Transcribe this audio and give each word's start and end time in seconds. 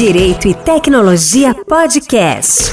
Direito 0.00 0.48
e 0.48 0.54
Tecnologia 0.54 1.54
Podcast. 1.54 2.72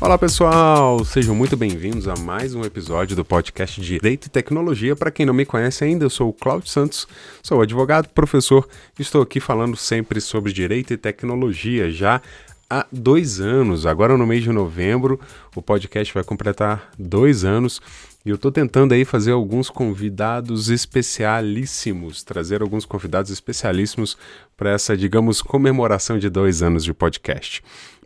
Olá 0.00 0.16
pessoal, 0.16 1.04
sejam 1.04 1.34
muito 1.34 1.56
bem-vindos 1.56 2.06
a 2.06 2.14
mais 2.14 2.54
um 2.54 2.62
episódio 2.62 3.16
do 3.16 3.24
podcast 3.24 3.80
Direito 3.80 4.26
e 4.26 4.30
Tecnologia. 4.30 4.94
Para 4.94 5.10
quem 5.10 5.26
não 5.26 5.34
me 5.34 5.44
conhece 5.44 5.82
ainda, 5.82 6.04
eu 6.04 6.10
sou 6.10 6.28
o 6.28 6.32
Cláudio 6.32 6.70
Santos, 6.70 7.08
sou 7.42 7.60
advogado, 7.60 8.08
professor, 8.10 8.68
estou 8.96 9.22
aqui 9.22 9.40
falando 9.40 9.76
sempre 9.76 10.20
sobre 10.20 10.52
direito 10.52 10.92
e 10.92 10.96
tecnologia 10.96 11.90
já 11.90 12.22
há 12.70 12.86
dois 12.92 13.40
anos. 13.40 13.84
Agora 13.84 14.16
no 14.16 14.26
mês 14.26 14.44
de 14.44 14.52
novembro, 14.52 15.18
o 15.56 15.60
podcast 15.60 16.14
vai 16.14 16.22
completar 16.22 16.90
dois 16.96 17.44
anos 17.44 17.82
e 18.24 18.30
eu 18.30 18.36
estou 18.36 18.52
tentando 18.52 18.92
aí 18.94 19.04
fazer 19.04 19.32
alguns 19.32 19.68
convidados 19.68 20.68
especialíssimos, 20.68 22.22
trazer 22.22 22.62
alguns 22.62 22.84
convidados 22.84 23.30
especialíssimos 23.30 24.16
para 24.56 24.70
essa, 24.70 24.96
digamos, 24.96 25.42
comemoração 25.42 26.18
de 26.18 26.28
dois 26.28 26.62
anos 26.62 26.84
de 26.84 26.94
podcast. 26.94 27.62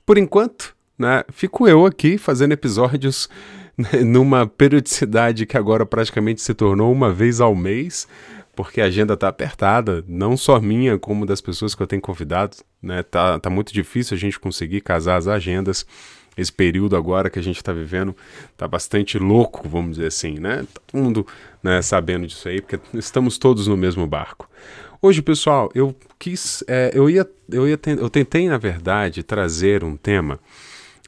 Por 0.07 0.17
enquanto, 0.17 0.75
né, 0.99 1.25
fico 1.33 1.69
eu 1.69 1.85
aqui 1.85 2.17
fazendo 2.17 2.53
episódios 2.53 3.29
né, 3.77 4.03
numa 4.05 4.47
periodicidade 4.47 5.47
que 5.47 5.57
agora 5.57 5.85
praticamente 5.85 6.41
se 6.41 6.55
tornou 6.55 6.93
uma 6.93 7.13
vez 7.13 7.41
ao 7.41 7.55
mês, 7.55 8.07
porque 8.55 8.81
a 8.81 8.85
agenda 8.85 9.15
está 9.15 9.29
apertada, 9.29 10.05
não 10.07 10.37
só 10.37 10.61
minha, 10.61 10.99
como 10.99 11.27
das 11.27 11.41
pessoas 11.41 11.75
que 11.75 11.83
eu 11.83 11.87
tenho 11.87 12.03
convidado, 12.03 12.57
né? 12.83 13.03
Tá, 13.03 13.39
tá 13.39 13.51
muito 13.51 13.73
difícil 13.73 14.17
a 14.17 14.21
gente 14.21 14.39
conseguir 14.39 14.81
casar 14.81 15.17
as 15.17 15.27
agendas. 15.27 15.87
Esse 16.37 16.53
período 16.53 16.97
agora 16.97 17.31
que 17.31 17.39
a 17.39 17.43
gente 17.43 17.57
está 17.57 17.73
vivendo 17.73 18.15
tá 18.57 18.67
bastante 18.67 19.19
louco, 19.19 19.69
vamos 19.69 19.93
dizer 19.97 20.09
assim, 20.09 20.39
né? 20.39 20.65
Tá 20.75 20.81
todo 20.87 21.03
mundo 21.03 21.27
né, 21.63 21.81
sabendo 21.81 22.27
disso 22.27 22.49
aí, 22.49 22.61
porque 22.61 22.81
estamos 22.95 23.39
todos 23.39 23.67
no 23.67 23.77
mesmo 23.77 24.07
barco. 24.07 24.49
Hoje, 25.01 25.23
pessoal, 25.23 25.71
eu 25.75 25.95
quis, 26.19 26.65
é, 26.67 26.91
eu 26.95 27.09
ia, 27.09 27.29
eu 27.51 27.69
ia, 27.69 27.79
eu 27.99 28.11
tentei 28.11 28.49
na 28.49 28.59
verdade 28.59 29.23
trazer 29.23 29.85
um 29.85 29.97
tema 29.97 30.41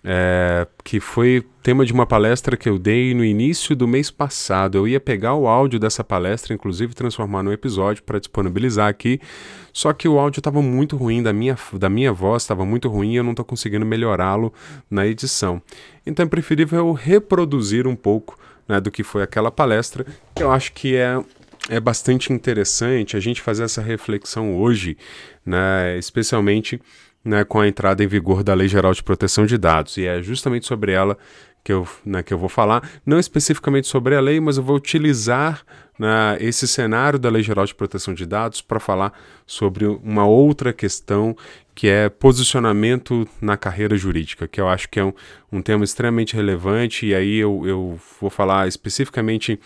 é, 0.05 0.67
que 0.85 1.01
foi 1.01 1.45
tema 1.63 1.85
de 1.85 1.93
uma 1.93 2.07
palestra 2.07 2.57
que 2.57 2.69
eu 2.69 2.79
dei 2.79 3.13
no 3.13 3.25
início 3.25 3.75
do 3.75 3.89
mês 3.89 4.11
passado. 4.11 4.79
Eu 4.79 4.87
ia 4.87 5.01
pegar 5.01 5.35
o 5.35 5.49
áudio 5.49 5.81
dessa 5.81 6.05
palestra, 6.05 6.55
inclusive 6.55 6.95
transformar 6.95 7.43
num 7.43 7.53
episódio 7.53 8.03
para 8.05 8.19
disponibilizar 8.19 8.89
aqui, 8.89 9.21
só 9.73 9.93
que 9.93 10.09
o 10.09 10.19
áudio 10.19 10.41
estava 10.41 10.63
muito 10.63 10.97
ruim, 10.97 11.23
da 11.23 11.33
minha, 11.33 11.59
da 11.73 11.89
minha 11.89 12.13
voz 12.13 12.43
estava 12.43 12.65
muito 12.65 12.89
ruim 12.89 13.15
e 13.15 13.17
eu 13.17 13.25
não 13.25 13.33
estou 13.33 13.45
conseguindo 13.45 13.85
melhorá-lo 13.85 14.53
na 14.91 15.07
edição. 15.07 15.61
Então 16.07 16.25
é 16.25 16.29
preferível 16.29 16.79
eu 16.79 16.93
reproduzir 16.93 17.87
um 17.87 17.97
pouco 17.97 18.39
né, 18.69 18.81
do 18.81 18.91
que 18.91 19.03
foi 19.03 19.23
aquela 19.23 19.51
palestra, 19.51 20.07
que 20.35 20.43
eu 20.43 20.51
acho 20.51 20.73
que 20.73 20.95
é 20.95 21.21
é 21.69 21.81
bastante 21.81 22.33
interessante 22.33 23.17
a 23.17 23.21
gente 23.21 23.43
fazer 23.43 23.65
essa 23.65 23.83
reflexão 23.83 24.57
hoje, 24.57 24.97
né, 25.45 25.99
especialmente 25.99 26.81
né, 27.27 27.45
com 27.45 27.61
a 27.61 27.67
entrada 27.67 28.03
em 28.03 28.07
vigor 28.07 28.45
da 28.45 28.55
Lei 28.55 28.69
Geral 28.69 28.95
de 28.95 29.03
Proteção 29.03 29.45
de 29.45 29.59
Dados. 29.59 29.97
E 29.97 30.07
é 30.07 30.23
justamente 30.23 30.65
sobre 30.65 30.93
ela 30.93 31.19
que 31.65 31.73
eu, 31.73 31.87
né, 32.05 32.23
que 32.23 32.33
eu 32.33 32.39
vou 32.39 32.49
falar, 32.49 32.89
não 33.05 33.19
especificamente 33.19 33.89
sobre 33.89 34.15
a 34.15 34.21
lei, 34.21 34.39
mas 34.39 34.57
eu 34.57 34.63
vou 34.63 34.77
utilizar 34.77 35.65
né, 35.99 36.37
esse 36.39 36.69
cenário 36.69 37.19
da 37.19 37.29
Lei 37.29 37.43
Geral 37.43 37.67
de 37.67 37.75
Proteção 37.75 38.15
de 38.15 38.25
Dados 38.25 38.63
para 38.63 38.79
falar 38.79 39.13
sobre 39.45 39.85
uma 39.85 40.25
outra 40.25 40.73
questão 40.73 41.37
que 41.75 41.89
é 41.89 42.09
posicionamento 42.09 43.29
na 43.41 43.57
carreira 43.57 43.97
jurídica, 43.97 44.47
que 44.47 44.61
eu 44.61 44.69
acho 44.69 44.89
que 44.89 45.01
é 45.01 45.05
um, 45.05 45.13
um 45.51 45.61
tema 45.61 45.83
extremamente 45.83 46.37
relevante, 46.37 47.07
e 47.07 47.15
aí 47.15 47.37
eu, 47.39 47.63
eu 47.67 47.99
vou 48.21 48.31
falar 48.31 48.69
especificamente 48.69 49.59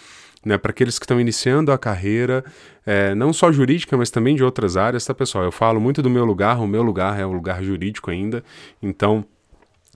né, 0.45 0.57
para 0.57 0.71
aqueles 0.71 0.99
que 0.99 1.05
estão 1.05 1.21
iniciando 1.21 1.71
a 1.73 1.79
carreira, 1.79 2.45
é, 2.85 3.15
não 3.15 3.33
só 3.33 3.53
jurídica, 3.53 3.97
mas 3.97 4.11
também 4.11 4.35
de 4.35 4.43
outras 4.43 4.77
áreas, 4.77 5.05
tá, 5.05 5.15
pessoal? 5.15 5.45
Eu 5.45 5.53
falo 5.53 5.81
muito 5.81 6.03
do 6.03 6.11
meu 6.11 6.25
lugar, 6.25 6.59
o 6.61 6.67
meu 6.67 6.83
lugar 6.83 7.21
é 7.21 7.27
o 7.27 7.33
lugar 7.33 7.63
jurídico 7.63 8.11
ainda, 8.11 8.43
então. 8.83 9.25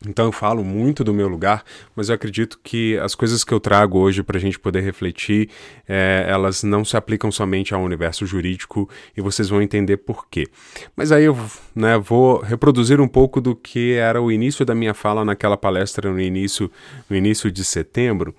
Então 0.07 0.27
eu 0.27 0.33
falo 0.33 0.63
muito 0.63 1.03
do 1.03 1.15
meu 1.15 1.29
lugar, 1.29 1.65
mas 1.97 2.11
eu 2.11 2.15
acredito 2.15 2.61
que 2.63 2.99
as 2.99 3.15
coisas 3.15 3.43
que 3.43 3.55
eu 3.55 3.61
trago 3.61 3.99
hoje 3.99 4.23
para 4.23 4.37
a 4.37 4.41
gente 4.41 4.59
poder 4.59 4.83
refletir, 4.83 5.49
é, 5.89 6.27
elas 6.29 6.63
não 6.63 6.85
se 6.85 6.95
aplicam 6.95 7.33
somente 7.33 7.73
ao 7.73 7.81
universo 7.83 8.27
jurídico 8.27 8.87
e 9.17 9.23
vocês 9.23 9.49
vão 9.49 9.63
entender 9.63 9.97
por 9.99 10.29
quê. 10.29 10.47
Mas 10.95 11.11
aí 11.11 11.25
eu 11.25 11.39
né, 11.75 11.97
vou 11.97 12.41
reproduzir 12.41 13.01
um 13.01 13.09
pouco 13.09 13.41
do 13.41 13.57
que 13.57 13.95
era 13.95 14.21
o 14.21 14.31
início 14.31 14.63
da 14.63 14.75
minha 14.75 14.93
fala 14.93 15.25
naquela 15.25 15.57
palestra 15.57 16.11
no 16.11 16.21
início, 16.21 16.71
no 17.09 17.17
início 17.17 17.51
de 17.51 17.65
setembro 17.65 18.35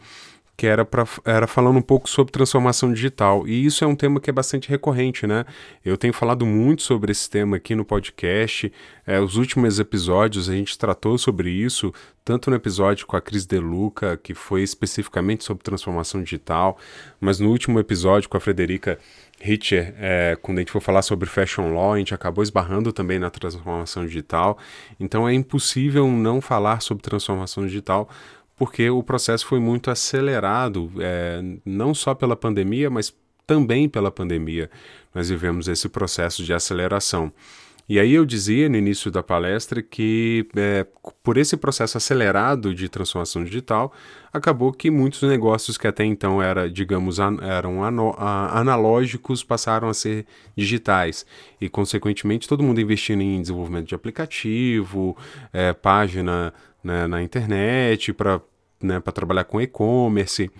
que 0.57 0.65
era, 0.65 0.85
pra, 0.85 1.05
era 1.25 1.47
falando 1.47 1.77
um 1.77 1.81
pouco 1.81 2.09
sobre 2.09 2.31
transformação 2.31 2.93
digital. 2.93 3.47
E 3.47 3.65
isso 3.65 3.83
é 3.83 3.87
um 3.87 3.95
tema 3.95 4.19
que 4.19 4.29
é 4.29 4.33
bastante 4.33 4.69
recorrente, 4.69 5.27
né? 5.27 5.45
Eu 5.83 5.97
tenho 5.97 6.13
falado 6.13 6.45
muito 6.45 6.81
sobre 6.81 7.11
esse 7.11 7.29
tema 7.29 7.57
aqui 7.57 7.75
no 7.75 7.83
podcast. 7.83 8.71
É, 9.05 9.19
os 9.19 9.35
últimos 9.35 9.79
episódios 9.79 10.49
a 10.49 10.53
gente 10.53 10.77
tratou 10.77 11.17
sobre 11.17 11.49
isso, 11.49 11.93
tanto 12.23 12.49
no 12.49 12.55
episódio 12.55 13.05
com 13.05 13.17
a 13.17 13.21
Cris 13.21 13.45
Deluca, 13.45 14.17
que 14.17 14.33
foi 14.33 14.63
especificamente 14.63 15.43
sobre 15.43 15.63
transformação 15.63 16.23
digital, 16.23 16.77
mas 17.19 17.39
no 17.39 17.49
último 17.49 17.79
episódio 17.79 18.29
com 18.29 18.37
a 18.37 18.39
Frederica 18.39 18.97
Hitcher, 19.43 19.93
é, 19.99 20.37
quando 20.41 20.59
a 20.59 20.61
gente 20.61 20.71
for 20.71 20.81
falar 20.81 21.01
sobre 21.01 21.27
fashion 21.27 21.73
law, 21.73 21.93
a 21.93 21.97
gente 21.97 22.13
acabou 22.13 22.41
esbarrando 22.41 22.93
também 22.93 23.19
na 23.19 23.29
transformação 23.29 24.05
digital. 24.05 24.57
Então 24.99 25.27
é 25.27 25.33
impossível 25.33 26.07
não 26.07 26.39
falar 26.39 26.81
sobre 26.81 27.03
transformação 27.03 27.67
digital 27.67 28.09
porque 28.55 28.89
o 28.89 29.03
processo 29.03 29.45
foi 29.45 29.59
muito 29.59 29.91
acelerado, 29.91 30.91
é, 30.99 31.41
não 31.65 31.93
só 31.93 32.13
pela 32.13 32.35
pandemia, 32.35 32.89
mas 32.89 33.13
também 33.45 33.87
pela 33.87 34.11
pandemia. 34.11 34.69
Nós 35.13 35.29
vivemos 35.29 35.67
esse 35.67 35.87
processo 35.89 36.43
de 36.43 36.53
aceleração. 36.53 37.31
E 37.87 37.99
aí 37.99 38.13
eu 38.13 38.25
dizia 38.25 38.67
no 38.67 38.77
início 38.77 39.11
da 39.11 39.21
palestra 39.21 39.79
que 39.79 40.47
é, 40.55 40.87
por 41.21 41.37
esse 41.37 41.55
processo 41.55 41.97
acelerado 41.97 42.73
de 42.73 42.89
transformação 42.89 43.43
digital, 43.43 43.93
acabou 44.33 44.73
que 44.73 44.89
muitos 44.89 45.21
negócios 45.21 45.77
que 45.77 45.87
até 45.87 46.03
então 46.03 46.41
era, 46.41 46.67
digamos, 46.67 47.19
an 47.19 47.37
eram 47.43 47.83
analógicos 47.83 49.43
passaram 49.43 49.87
a 49.87 49.93
ser 49.93 50.25
digitais. 50.57 51.27
E, 51.61 51.69
consequentemente, 51.69 52.47
todo 52.47 52.63
mundo 52.63 52.81
investindo 52.81 53.21
em 53.21 53.39
desenvolvimento 53.39 53.87
de 53.87 53.93
aplicativo, 53.93 55.15
é, 55.53 55.71
página 55.71 56.51
né, 56.85 57.07
na 57.07 57.23
internet, 57.23 58.13
para 58.13 58.39
né, 58.81 59.01
trabalhar 59.01 59.43
com 59.43 59.59
e-commerce. 59.59 60.51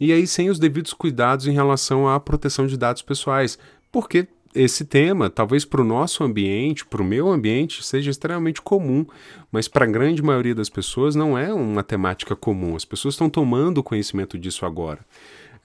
E 0.00 0.12
aí, 0.12 0.26
sem 0.26 0.48
os 0.48 0.58
devidos 0.58 0.92
cuidados 0.92 1.48
em 1.48 1.52
relação 1.52 2.08
à 2.08 2.18
proteção 2.20 2.66
de 2.66 2.76
dados 2.76 3.02
pessoais. 3.02 3.58
Porque 3.90 4.28
esse 4.54 4.84
tema, 4.84 5.28
talvez 5.28 5.64
para 5.64 5.80
o 5.80 5.84
nosso 5.84 6.22
ambiente, 6.22 6.86
para 6.86 7.02
o 7.02 7.04
meu 7.04 7.28
ambiente, 7.28 7.84
seja 7.84 8.10
extremamente 8.10 8.62
comum, 8.62 9.04
mas 9.50 9.66
para 9.66 9.84
a 9.84 9.88
grande 9.88 10.22
maioria 10.22 10.54
das 10.54 10.68
pessoas 10.68 11.16
não 11.16 11.36
é 11.36 11.52
uma 11.52 11.82
temática 11.82 12.36
comum. 12.36 12.76
As 12.76 12.84
pessoas 12.84 13.14
estão 13.14 13.28
tomando 13.28 13.82
conhecimento 13.82 14.38
disso 14.38 14.64
agora. 14.64 15.00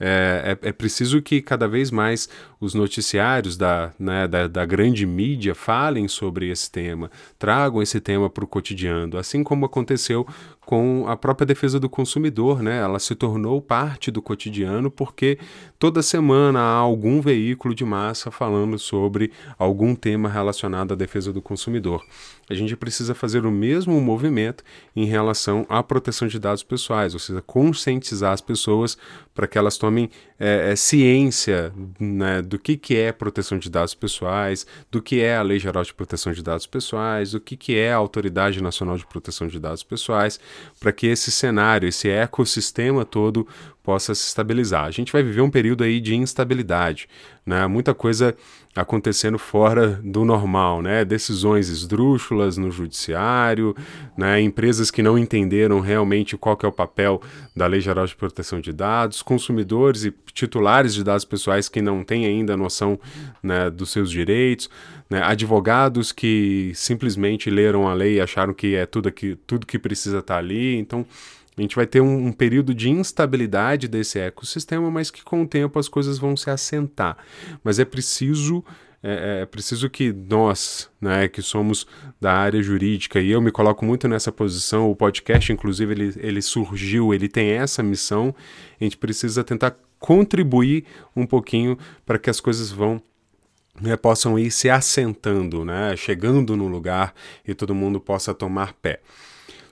É, 0.02 0.56
é, 0.62 0.68
é, 0.68 0.72
preciso 0.72 1.20
que 1.20 1.42
cada 1.42 1.68
vez 1.68 1.90
mais 1.90 2.26
os 2.58 2.72
noticiários 2.72 3.54
da, 3.54 3.92
né, 3.98 4.26
da, 4.26 4.48
da, 4.48 4.64
grande 4.64 5.04
mídia 5.04 5.54
falem 5.54 6.08
sobre 6.08 6.48
esse 6.48 6.70
tema, 6.70 7.10
tragam 7.38 7.82
esse 7.82 8.00
tema 8.00 8.30
para 8.30 8.42
o 8.42 8.48
cotidiano, 8.48 9.18
assim 9.18 9.44
como 9.44 9.66
aconteceu 9.66 10.26
com 10.70 11.04
a 11.08 11.16
própria 11.16 11.44
defesa 11.44 11.80
do 11.80 11.88
consumidor, 11.88 12.62
né? 12.62 12.78
Ela 12.78 13.00
se 13.00 13.16
tornou 13.16 13.60
parte 13.60 14.08
do 14.08 14.22
cotidiano 14.22 14.88
porque 14.88 15.36
toda 15.80 16.00
semana 16.00 16.60
há 16.60 16.76
algum 16.76 17.20
veículo 17.20 17.74
de 17.74 17.84
massa 17.84 18.30
falando 18.30 18.78
sobre 18.78 19.32
algum 19.58 19.96
tema 19.96 20.28
relacionado 20.28 20.92
à 20.92 20.96
defesa 20.96 21.32
do 21.32 21.42
consumidor. 21.42 22.04
A 22.48 22.54
gente 22.54 22.76
precisa 22.76 23.16
fazer 23.16 23.44
o 23.44 23.50
mesmo 23.50 24.00
movimento 24.00 24.62
em 24.94 25.06
relação 25.06 25.66
à 25.68 25.82
proteção 25.82 26.28
de 26.28 26.38
dados 26.38 26.62
pessoais, 26.62 27.14
ou 27.14 27.20
seja, 27.20 27.42
conscientizar 27.42 28.32
as 28.32 28.40
pessoas 28.40 28.96
para 29.34 29.48
que 29.48 29.58
elas 29.58 29.76
tomem 29.76 29.89
é, 30.38 30.72
é, 30.72 30.76
ciência 30.76 31.72
né, 31.98 32.40
do 32.40 32.58
que, 32.58 32.76
que 32.76 32.96
é 32.96 33.12
proteção 33.12 33.58
de 33.58 33.68
dados 33.68 33.94
pessoais, 33.94 34.66
do 34.90 35.02
que 35.02 35.20
é 35.20 35.36
a 35.36 35.42
Lei 35.42 35.58
Geral 35.58 35.82
de 35.82 35.92
Proteção 35.92 36.32
de 36.32 36.42
Dados 36.42 36.66
Pessoais, 36.66 37.32
do 37.32 37.40
que, 37.40 37.56
que 37.56 37.76
é 37.76 37.92
a 37.92 37.96
Autoridade 37.96 38.62
Nacional 38.62 38.96
de 38.96 39.06
Proteção 39.06 39.46
de 39.46 39.58
Dados 39.58 39.82
Pessoais, 39.82 40.40
para 40.78 40.92
que 40.92 41.06
esse 41.06 41.30
cenário, 41.30 41.88
esse 41.88 42.08
ecossistema 42.08 43.04
todo 43.04 43.46
possa 43.82 44.14
se 44.14 44.26
estabilizar. 44.26 44.84
A 44.84 44.90
gente 44.90 45.12
vai 45.12 45.22
viver 45.22 45.40
um 45.40 45.50
período 45.50 45.84
aí 45.84 46.00
de 46.00 46.14
instabilidade, 46.14 47.08
né? 47.44 47.66
Muita 47.66 47.94
coisa 47.94 48.36
acontecendo 48.76 49.38
fora 49.38 50.00
do 50.04 50.24
normal, 50.24 50.80
né? 50.80 51.04
Decisões 51.04 51.68
esdrúxulas 51.68 52.56
no 52.56 52.70
judiciário, 52.70 53.74
né? 54.16 54.40
Empresas 54.40 54.90
que 54.90 55.02
não 55.02 55.18
entenderam 55.18 55.80
realmente 55.80 56.36
qual 56.36 56.58
é 56.62 56.66
o 56.66 56.72
papel 56.72 57.20
da 57.56 57.66
Lei 57.66 57.80
Geral 57.80 58.06
de 58.06 58.14
Proteção 58.14 58.60
de 58.60 58.72
Dados, 58.72 59.22
consumidores 59.22 60.04
e 60.04 60.14
titulares 60.32 60.94
de 60.94 61.02
dados 61.02 61.24
pessoais 61.24 61.68
que 61.68 61.82
não 61.82 62.04
têm 62.04 62.26
ainda 62.26 62.56
noção 62.56 62.98
né, 63.42 63.68
dos 63.70 63.90
seus 63.90 64.10
direitos, 64.10 64.70
né? 65.08 65.22
advogados 65.22 66.12
que 66.12 66.72
simplesmente 66.74 67.50
leram 67.50 67.88
a 67.88 67.94
lei 67.94 68.14
e 68.14 68.20
acharam 68.20 68.54
que 68.54 68.76
é 68.76 68.86
tudo 68.86 69.10
que 69.10 69.34
tudo 69.46 69.66
que 69.66 69.78
precisa 69.78 70.18
estar 70.18 70.34
tá 70.34 70.38
ali, 70.38 70.76
então 70.76 71.04
A 71.56 71.60
gente 71.60 71.76
vai 71.76 71.86
ter 71.86 72.00
um, 72.00 72.28
um, 72.28 72.32
período 72.32 72.74
de 72.74 72.88
instabilidade 72.88 73.88
desse 73.88 74.18
ecossistema, 74.18 74.90
mas 74.90 75.10
que 75.10 75.22
com 75.22 75.42
o 75.42 75.46
tempo 75.46 75.78
as 75.78 75.88
coisas 75.88 76.18
vão 76.18 76.36
se 76.36 76.48
assentar. 76.48 77.16
Mas 77.62 77.78
é 77.78 77.84
preciso 77.84 78.64
é, 79.02 79.42
é, 79.42 79.46
preciso 79.46 79.88
que 79.88 80.12
nós, 80.12 80.90
né, 81.00 81.26
que 81.26 81.40
somos 81.40 81.86
da 82.20 82.34
área 82.34 82.62
jurídica, 82.62 83.18
e 83.18 83.30
eu 83.30 83.40
me 83.40 83.50
coloco 83.50 83.84
muito 83.84 84.06
nessa 84.06 84.30
posição, 84.30 84.90
o 84.90 84.96
podcast, 84.96 85.50
inclusive, 85.50 85.92
ele, 85.92 86.14
ele 86.18 86.42
surgiu, 86.42 87.14
ele 87.14 87.26
tem 87.26 87.50
essa 87.52 87.82
missão, 87.82 88.34
a 88.78 88.84
gente 88.84 88.98
precisa 88.98 89.42
tentar 89.42 89.74
contribuir 89.98 90.84
um 91.16 91.26
pouquinho 91.26 91.78
para 92.04 92.18
que 92.18 92.28
as 92.28 92.40
coisas 92.40 92.70
vão 92.70 93.02
né, 93.80 93.96
possam 93.96 94.38
ir 94.38 94.50
se 94.50 94.68
assentando, 94.68 95.64
né, 95.64 95.96
chegando 95.96 96.54
no 96.54 96.68
lugar 96.68 97.14
e 97.46 97.54
todo 97.54 97.74
mundo 97.74 97.98
possa 97.98 98.34
tomar 98.34 98.74
pé. 98.74 99.00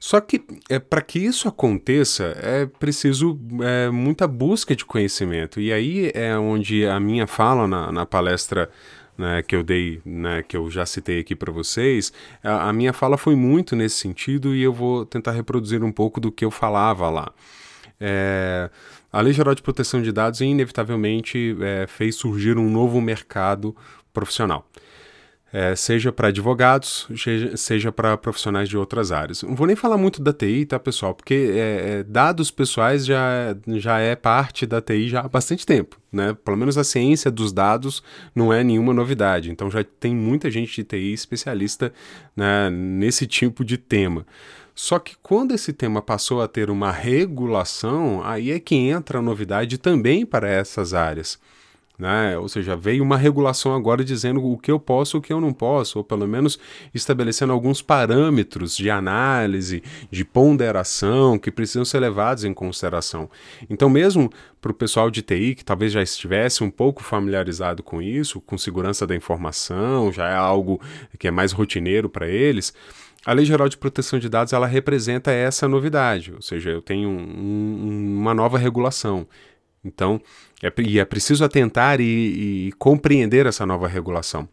Só 0.00 0.20
que 0.20 0.42
é, 0.68 0.78
para 0.78 1.00
que 1.00 1.18
isso 1.18 1.48
aconteça 1.48 2.36
é 2.40 2.66
preciso 2.66 3.38
é, 3.60 3.90
muita 3.90 4.26
busca 4.26 4.74
de 4.74 4.84
conhecimento. 4.84 5.60
E 5.60 5.72
aí 5.72 6.10
é 6.14 6.36
onde 6.38 6.86
a 6.86 7.00
minha 7.00 7.26
fala 7.26 7.66
na, 7.66 7.90
na 7.90 8.06
palestra 8.06 8.70
né, 9.16 9.42
que 9.42 9.56
eu 9.56 9.64
dei, 9.64 10.00
né, 10.04 10.44
que 10.46 10.56
eu 10.56 10.70
já 10.70 10.86
citei 10.86 11.20
aqui 11.20 11.34
para 11.34 11.52
vocês, 11.52 12.12
a, 12.42 12.68
a, 12.68 12.72
minha 12.72 12.92
fala 12.92 13.18
foi 13.18 13.34
muito 13.34 13.74
nesse 13.74 13.96
sentido 13.96 14.54
e 14.54 14.62
eu 14.62 14.72
vou 14.72 15.04
tentar 15.04 15.32
reproduzir 15.32 15.82
um 15.82 15.90
pouco 15.90 16.20
do 16.20 16.30
que 16.30 16.44
eu 16.44 16.50
falava 16.52 17.10
lá. 17.10 17.32
É, 18.00 18.70
a 19.12 19.20
Lei 19.20 19.32
Geral 19.32 19.56
de 19.56 19.62
Proteção 19.62 20.00
de 20.00 20.12
Dados 20.12 20.40
inevitavelmente 20.40 21.56
é, 21.60 21.86
fez 21.88 22.14
surgir 22.14 22.56
um 22.56 22.70
novo 22.70 23.00
mercado 23.00 23.74
profissional 24.12 24.64
é, 25.52 25.74
seja 25.74 26.12
para 26.12 26.28
advogados, 26.28 27.08
seja 27.56 27.90
para 27.90 28.16
profissionais 28.16 28.68
de 28.68 28.76
outras 28.76 29.10
áreas. 29.10 29.42
Não 29.42 29.54
vou 29.54 29.66
nem 29.66 29.74
falar 29.74 29.96
muito 29.96 30.22
da 30.22 30.32
TI, 30.32 30.66
tá, 30.66 30.78
pessoal? 30.78 31.14
Porque 31.14 31.34
é, 31.34 31.98
é, 32.00 32.02
dados 32.02 32.50
pessoais 32.50 33.06
já, 33.06 33.56
já 33.66 33.98
é 33.98 34.14
parte 34.14 34.66
da 34.66 34.80
TI 34.80 35.08
já 35.08 35.20
há 35.20 35.28
bastante 35.28 35.64
tempo, 35.64 35.96
né? 36.12 36.36
Pelo 36.44 36.56
menos 36.56 36.76
a 36.76 36.84
ciência 36.84 37.30
dos 37.30 37.52
dados 37.52 38.02
não 38.34 38.52
é 38.52 38.62
nenhuma 38.62 38.92
novidade. 38.92 39.50
Então 39.50 39.70
já 39.70 39.82
tem 39.82 40.14
muita 40.14 40.50
gente 40.50 40.74
de 40.76 40.84
TI 40.84 41.12
especialista 41.14 41.92
né, 42.36 42.68
nesse 42.70 43.26
tipo 43.26 43.64
de 43.64 43.78
tema. 43.78 44.26
Só 44.74 44.98
que 44.98 45.16
quando 45.22 45.52
esse 45.52 45.72
tema 45.72 46.00
passou 46.00 46.40
a 46.40 46.46
ter 46.46 46.70
uma 46.70 46.92
regulação, 46.92 48.22
aí 48.22 48.52
é 48.52 48.60
que 48.60 48.76
entra 48.76 49.18
a 49.18 49.22
novidade 49.22 49.76
também 49.76 50.24
para 50.24 50.48
essas 50.48 50.94
áreas. 50.94 51.38
Né? 51.98 52.38
Ou 52.38 52.48
seja, 52.48 52.76
veio 52.76 53.02
uma 53.02 53.16
regulação 53.16 53.74
agora 53.74 54.04
dizendo 54.04 54.44
o 54.44 54.56
que 54.56 54.70
eu 54.70 54.78
posso 54.78 55.18
o 55.18 55.20
que 55.20 55.32
eu 55.32 55.40
não 55.40 55.52
posso, 55.52 55.98
ou 55.98 56.04
pelo 56.04 56.28
menos 56.28 56.56
estabelecendo 56.94 57.52
alguns 57.52 57.82
parâmetros 57.82 58.76
de 58.76 58.88
análise, 58.88 59.82
de 60.08 60.24
ponderação 60.24 61.36
que 61.36 61.50
precisam 61.50 61.84
ser 61.84 61.98
levados 61.98 62.44
em 62.44 62.54
consideração. 62.54 63.28
Então, 63.68 63.90
mesmo 63.90 64.30
para 64.60 64.70
o 64.70 64.74
pessoal 64.74 65.10
de 65.10 65.22
TI 65.22 65.56
que 65.56 65.64
talvez 65.64 65.90
já 65.90 66.00
estivesse 66.00 66.62
um 66.62 66.70
pouco 66.70 67.02
familiarizado 67.02 67.82
com 67.82 68.00
isso, 68.00 68.40
com 68.40 68.56
segurança 68.56 69.04
da 69.04 69.16
informação, 69.16 70.12
já 70.12 70.28
é 70.28 70.36
algo 70.36 70.80
que 71.18 71.26
é 71.26 71.32
mais 71.32 71.50
rotineiro 71.50 72.08
para 72.08 72.28
eles. 72.28 72.72
A 73.26 73.32
Lei 73.32 73.44
Geral 73.44 73.68
de 73.68 73.76
Proteção 73.76 74.20
de 74.20 74.28
Dados 74.28 74.52
ela 74.52 74.68
representa 74.68 75.32
essa 75.32 75.66
novidade, 75.66 76.32
ou 76.32 76.40
seja, 76.40 76.70
eu 76.70 76.80
tenho 76.80 77.08
um, 77.08 77.20
um, 77.20 78.18
uma 78.20 78.32
nova 78.32 78.56
regulação. 78.56 79.26
Então, 79.84 80.20
é, 80.62 80.72
e 80.82 80.98
é 80.98 81.04
preciso 81.04 81.44
atentar 81.44 82.00
e, 82.00 82.68
e, 82.68 82.72
compreender 82.72 83.46
essa 83.46 83.64
nova 83.64 83.86
regulação. 83.86 84.48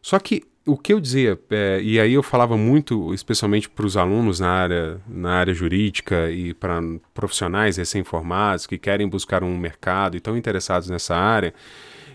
Só 0.00 0.18
que 0.18 0.42
o 0.66 0.76
que 0.76 0.92
eu 0.92 1.00
dizia, 1.00 1.38
é, 1.50 1.80
e 1.82 2.00
aí 2.00 2.14
eu 2.14 2.22
falava 2.22 2.56
muito, 2.56 3.14
especialmente 3.14 3.68
para 3.68 3.86
os 3.86 3.96
alunos 3.96 4.40
na 4.40 4.50
área, 4.50 5.00
na 5.06 5.34
área 5.34 5.54
jurídica 5.54 6.30
e 6.30 6.54
para 6.54 6.80
profissionais 7.14 7.76
recém-formados 7.76 8.66
que 8.66 8.78
querem 8.78 9.08
buscar 9.08 9.44
um 9.44 9.56
mercado 9.56 10.14
e 10.14 10.18
estão 10.18 10.36
interessados 10.36 10.88
nessa 10.88 11.14
área, 11.14 11.54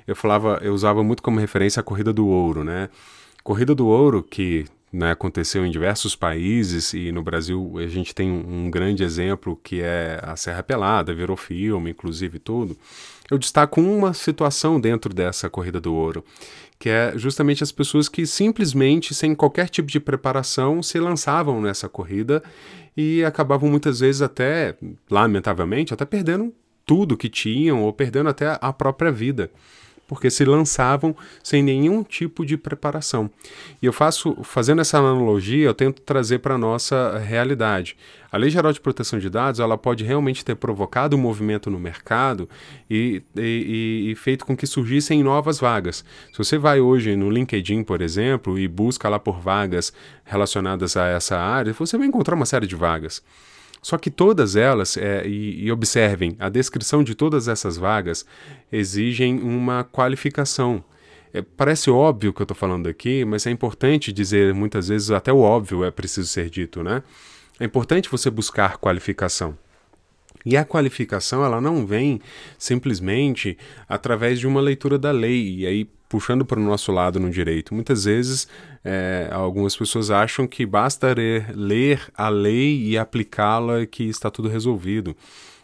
eu 0.05 0.15
falava, 0.15 0.59
eu 0.61 0.73
usava 0.73 1.03
muito 1.03 1.23
como 1.23 1.39
referência 1.39 1.79
a 1.79 1.83
corrida 1.83 2.11
do 2.11 2.27
ouro, 2.27 2.63
né? 2.63 2.89
Corrida 3.43 3.73
do 3.73 3.87
ouro 3.87 4.21
que 4.21 4.65
né, 4.91 5.11
aconteceu 5.11 5.65
em 5.65 5.71
diversos 5.71 6.15
países 6.15 6.93
e 6.93 7.11
no 7.11 7.23
Brasil 7.23 7.73
a 7.77 7.87
gente 7.87 8.13
tem 8.13 8.29
um, 8.29 8.69
grande 8.69 9.03
exemplo 9.03 9.59
que 9.63 9.81
é 9.81 10.19
a 10.21 10.35
Serra 10.35 10.61
Pelada, 10.61 11.13
virou 11.13 11.37
filme, 11.37 11.91
inclusive 11.91 12.39
tudo. 12.39 12.77
Eu 13.29 13.37
destaco 13.37 13.79
uma 13.79 14.13
situação 14.13 14.79
dentro 14.79 15.13
dessa 15.13 15.49
corrida 15.49 15.79
do 15.79 15.93
ouro, 15.93 16.25
que 16.77 16.89
é 16.89 17.13
justamente 17.15 17.63
as 17.63 17.71
pessoas 17.71 18.09
que 18.09 18.25
simplesmente, 18.25 19.13
sem 19.13 19.33
qualquer 19.33 19.69
tipo 19.69 19.87
de 19.87 19.99
preparação, 19.99 20.83
se 20.83 20.99
lançavam 20.99 21.61
nessa 21.61 21.87
corrida 21.87 22.43
e 22.97 23.23
acabavam 23.23 23.69
muitas 23.69 24.01
vezes 24.01 24.21
até, 24.21 24.75
lamentavelmente, 25.09 25.93
até 25.93 26.03
perdendo 26.03 26.53
tudo 26.85 27.15
que 27.15 27.29
tinham 27.29 27.83
ou 27.83 27.93
perdendo 27.93 28.27
até 28.27 28.57
a 28.59 28.73
própria 28.73 29.11
vida 29.11 29.49
porque 30.11 30.29
se 30.29 30.43
lançavam 30.43 31.15
sem 31.41 31.63
nenhum 31.63 32.03
tipo 32.03 32.45
de 32.45 32.57
preparação. 32.57 33.31
E 33.81 33.85
eu 33.85 33.93
faço, 33.93 34.35
fazendo 34.43 34.81
essa 34.81 34.97
analogia, 34.97 35.67
eu 35.67 35.73
tento 35.73 36.01
trazer 36.01 36.39
para 36.39 36.55
a 36.55 36.57
nossa 36.57 37.17
realidade. 37.17 37.95
A 38.29 38.35
Lei 38.35 38.49
Geral 38.49 38.73
de 38.73 38.81
Proteção 38.81 39.19
de 39.19 39.29
Dados 39.29 39.61
ela 39.61 39.77
pode 39.77 40.03
realmente 40.03 40.43
ter 40.43 40.55
provocado 40.55 41.15
um 41.15 41.19
movimento 41.19 41.69
no 41.69 41.79
mercado 41.79 42.49
e, 42.89 43.23
e, 43.37 44.09
e, 44.11 44.15
feito 44.15 44.45
com 44.45 44.53
que 44.53 44.67
surgissem 44.67 45.23
novas 45.23 45.61
vagas. 45.61 46.03
Se 46.33 46.37
você 46.37 46.57
vai 46.57 46.81
hoje 46.81 47.15
no 47.15 47.29
LinkedIn, 47.29 47.81
por 47.81 48.01
exemplo, 48.01 48.59
e 48.59 48.67
busca 48.67 49.07
lá 49.07 49.17
por 49.17 49.39
vagas 49.39 49.93
relacionadas 50.25 50.97
a 50.97 51.07
essa 51.07 51.37
área, 51.37 51.71
você 51.71 51.97
vai 51.97 52.07
encontrar 52.07 52.35
uma 52.35 52.45
série 52.45 52.67
de 52.67 52.75
vagas. 52.75 53.23
Só 53.81 53.97
que 53.97 54.11
todas 54.11 54.55
elas, 54.55 54.95
é, 54.95 55.25
e, 55.25 55.65
e, 55.65 55.71
observem, 55.71 56.35
a 56.39 56.49
descrição 56.49 57.03
de 57.03 57.15
todas 57.15 57.47
essas 57.47 57.77
vagas 57.77 58.25
exigem 58.71 59.39
uma 59.39 59.83
qualificação. 59.83 60.83
É, 61.33 61.41
parece 61.41 61.89
óbvio 61.89 62.29
o 62.29 62.33
que 62.33 62.41
eu 62.41 62.43
estou 62.43 62.55
falando 62.55 62.87
aqui, 62.87 63.25
mas 63.25 63.47
é 63.47 63.51
importante 63.51 64.13
dizer 64.13 64.53
muitas 64.53 64.89
vezes 64.89 65.09
até 65.09 65.33
o 65.33 65.39
óbvio 65.39 65.83
é 65.83 65.89
preciso 65.89 66.27
ser 66.27 66.49
dito, 66.49 66.83
né? 66.83 67.01
É 67.59 67.65
importante 67.65 68.09
você 68.09 68.29
buscar 68.29 68.77
qualificação. 68.77 69.57
E 70.45 70.57
a 70.57 70.65
qualificação 70.65 71.43
ela 71.43 71.61
não 71.61 71.85
vem 71.85 72.19
simplesmente 72.57 73.57
através 73.87 74.39
de 74.39 74.47
uma 74.47 74.59
leitura 74.59 74.97
da 74.97 75.11
lei. 75.11 75.59
E 75.59 75.65
aí 75.67 75.89
puxando 76.11 76.43
para 76.43 76.59
o 76.59 76.63
nosso 76.63 76.91
lado 76.91 77.21
no 77.21 77.29
direito. 77.29 77.73
Muitas 77.73 78.03
vezes, 78.03 78.45
é, 78.83 79.29
algumas 79.31 79.77
pessoas 79.77 80.11
acham 80.11 80.45
que 80.45 80.65
basta 80.65 81.15
ler, 81.55 82.11
a 82.13 82.27
lei 82.27 82.83
e 82.83 82.97
aplicá-la 82.97 83.85
que 83.85 84.03
está 84.03 84.29
tudo 84.29 84.49
resolvido. 84.49 85.15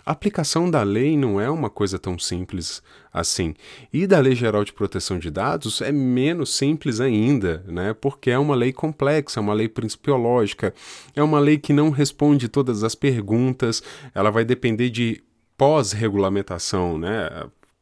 A 0.05 0.13
aplicação 0.13 0.71
da 0.71 0.83
lei 0.83 1.17
não 1.17 1.41
é 1.41 1.49
uma 1.49 1.69
coisa 1.69 1.99
tão 1.99 2.17
simples 2.17 2.81
assim. 3.13 3.55
E 3.91 4.07
da 4.07 4.19
Lei 4.19 4.35
Geral 4.35 4.63
de 4.63 4.71
Proteção 4.71 5.19
de 5.19 5.29
Dados 5.29 5.81
é 5.81 5.91
menos 5.91 6.55
simples 6.55 7.01
ainda, 7.01 7.61
né? 7.67 7.93
Porque 7.93 8.31
é 8.31 8.39
uma 8.39 8.55
lei 8.55 8.71
complexa, 8.71 9.41
é 9.41 9.41
uma 9.41 9.53
lei 9.53 9.67
principiológica, 9.67 10.73
é 11.13 11.21
uma 11.21 11.41
lei 11.41 11.57
que 11.57 11.73
não 11.73 11.89
responde 11.89 12.47
todas 12.47 12.85
as 12.85 12.95
perguntas, 12.95 13.83
ela 14.15 14.31
vai 14.31 14.45
depender 14.45 14.89
de 14.89 15.21
pós-regulamentação, 15.57 16.97
né? 16.97 17.27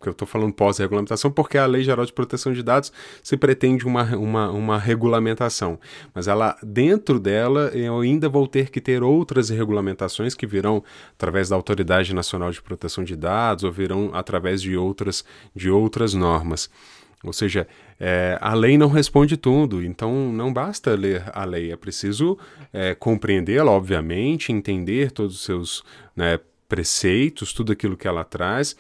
Que 0.02 0.10
eu 0.10 0.12
estou 0.12 0.28
falando 0.28 0.54
pós-regulamentação, 0.54 1.32
porque 1.32 1.58
a 1.58 1.66
Lei 1.66 1.84
Geral 1.84 2.06
de 2.06 2.14
Proteção 2.14 2.54
de 2.54 2.62
Dados 2.62 2.92
se 3.24 3.38
pretende 3.38 3.86
uma, 3.86 4.04
uma, 4.16 4.52
uma 4.52 4.78
regulamentação. 4.78 5.80
Mas 6.14 6.28
ela, 6.28 6.56
dentro 6.62 7.20
dela, 7.20 7.72
eu 7.74 8.00
ainda 8.00 8.28
vou 8.28 8.48
ter 8.48 8.70
que 8.70 8.82
ter 8.82 9.02
outras 9.02 9.50
regulamentações 9.50 10.36
que 10.36 10.46
virão 10.46 10.84
através 11.14 11.50
da 11.50 11.56
Autoridade 11.56 12.14
Nacional 12.14 12.52
de 12.52 12.62
Proteção 12.62 13.04
de 13.04 13.16
Dados 13.16 13.64
ou 13.64 13.72
virão 13.72 14.12
através 14.14 14.62
de 14.62 14.76
outras, 14.76 15.24
de 15.56 15.70
outras 15.70 16.14
normas. 16.14 16.70
Ou 17.24 17.34
seja, 17.34 17.68
é, 18.00 18.38
a 18.40 18.54
lei 18.54 18.78
não 18.78 18.90
responde 18.90 19.36
tudo, 19.36 19.84
então 19.84 20.32
não 20.32 20.54
basta 20.54 20.94
ler 20.94 21.24
a 21.34 21.44
lei, 21.44 21.72
é 21.72 21.76
preciso 21.76 22.38
é, 22.72 22.94
compreendê-la, 22.94 23.72
obviamente, 23.72 24.52
entender 24.52 25.10
todos 25.10 25.36
os 25.36 25.44
seus 25.44 25.84
né, 26.16 26.40
preceitos, 26.70 27.52
tudo 27.52 27.72
aquilo 27.72 27.98
que 27.98 28.08
ela 28.08 28.24
traz 28.24 28.76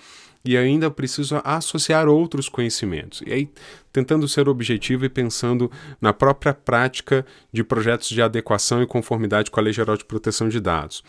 e 0.46 0.56
ainda 0.56 0.92
preciso 0.92 1.42
associar 1.44 2.08
outros 2.08 2.48
conhecimentos. 2.48 3.24
E 3.25 3.34
aí, 3.34 3.50
tentando 3.92 4.28
ser 4.28 4.48
objetivo 4.48 5.04
e 5.04 5.10
pensando 5.10 5.72
na 6.00 6.14
própria 6.14 6.54
prática 6.54 7.25
de 7.52 7.64
projetos 7.64 8.10
de 8.10 8.22
adequação 8.22 8.82
e 8.84 8.88
conformidade 8.88 9.50
com 9.50 9.60
a 9.60 9.64
Lei 9.64 9.74
Geral 9.74 9.98
de 9.98 10.06
Proteção 10.06 10.48
de 10.48 10.60
Dados. 10.60 11.04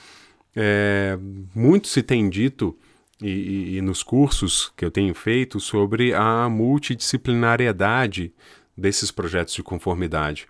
É, 0.55 1.19
muito 1.55 1.87
se 1.87 2.02
tem 2.02 2.31
dito, 2.31 2.75
e, 3.21 3.28
e, 3.28 3.76
e 3.76 3.81
nos 3.83 4.02
cursos 4.02 4.73
que 4.75 4.85
eu 4.85 4.90
tenho 4.90 5.14
feito, 5.14 5.61
sobre 5.61 6.14
a 6.14 6.49
multidisciplinariedade 6.49 8.33
desses 8.75 9.11
projetos 9.11 9.55
de 9.55 9.62
conformidade. 9.62 10.47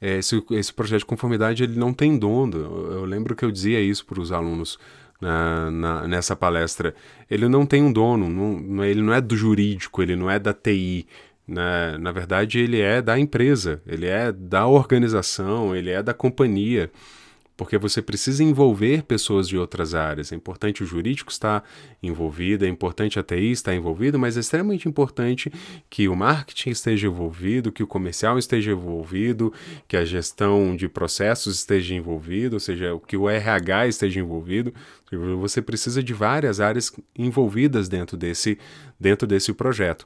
Esse, 0.00 0.42
esse 0.50 0.72
projeto 0.72 1.00
de 1.00 1.06
conformidade 1.06 1.62
ele 1.62 1.78
não 1.78 1.92
tem 1.94 2.18
dono. 2.18 2.56
Eu, 2.56 2.92
eu 2.92 3.04
lembro 3.04 3.36
que 3.36 3.44
eu 3.44 3.52
dizia 3.52 3.80
isso 3.80 4.04
para 4.04 4.20
os 4.20 4.32
alunos 4.32 4.78
na, 5.22 5.70
na, 5.70 6.08
nessa 6.08 6.34
palestra. 6.34 6.94
Ele 7.30 7.48
não 7.48 7.64
tem 7.64 7.80
um 7.80 7.92
dono, 7.92 8.28
não, 8.28 8.84
ele 8.84 9.00
não 9.00 9.14
é 9.14 9.20
do 9.20 9.36
jurídico, 9.36 10.02
ele 10.02 10.16
não 10.16 10.28
é 10.28 10.38
da 10.38 10.52
TI. 10.52 11.06
Né? 11.46 11.96
Na 11.98 12.10
verdade, 12.10 12.58
ele 12.58 12.80
é 12.80 13.00
da 13.00 13.18
empresa, 13.18 13.80
ele 13.86 14.06
é 14.06 14.32
da 14.32 14.66
organização, 14.66 15.74
ele 15.76 15.90
é 15.90 16.02
da 16.02 16.12
companhia. 16.12 16.90
Porque 17.62 17.78
você 17.78 18.02
precisa 18.02 18.42
envolver 18.42 19.04
pessoas 19.04 19.48
de 19.48 19.56
outras 19.56 19.94
áreas. 19.94 20.32
É 20.32 20.34
importante 20.34 20.82
o 20.82 20.86
jurídico 20.86 21.30
estar 21.30 21.62
envolvido, 22.02 22.64
é 22.64 22.68
importante 22.68 23.20
a 23.20 23.22
TI 23.22 23.52
estar 23.52 23.72
envolvido, 23.72 24.18
mas 24.18 24.36
é 24.36 24.40
extremamente 24.40 24.88
importante 24.88 25.50
que 25.88 26.08
o 26.08 26.16
marketing 26.16 26.70
esteja 26.70 27.06
envolvido, 27.06 27.70
que 27.70 27.82
o 27.82 27.86
comercial 27.86 28.36
esteja 28.36 28.72
envolvido, 28.72 29.52
que 29.86 29.96
a 29.96 30.04
gestão 30.04 30.74
de 30.74 30.88
processos 30.88 31.54
esteja 31.54 31.94
envolvido, 31.94 32.56
ou 32.56 32.60
seja, 32.60 33.00
que 33.06 33.16
o 33.16 33.30
RH 33.30 33.86
esteja 33.86 34.18
envolvido. 34.18 34.74
Você 35.38 35.62
precisa 35.62 36.02
de 36.02 36.12
várias 36.12 36.58
áreas 36.58 36.92
envolvidas 37.16 37.88
dentro 37.88 38.16
desse, 38.16 38.58
dentro 38.98 39.24
desse 39.24 39.52
projeto. 39.52 40.04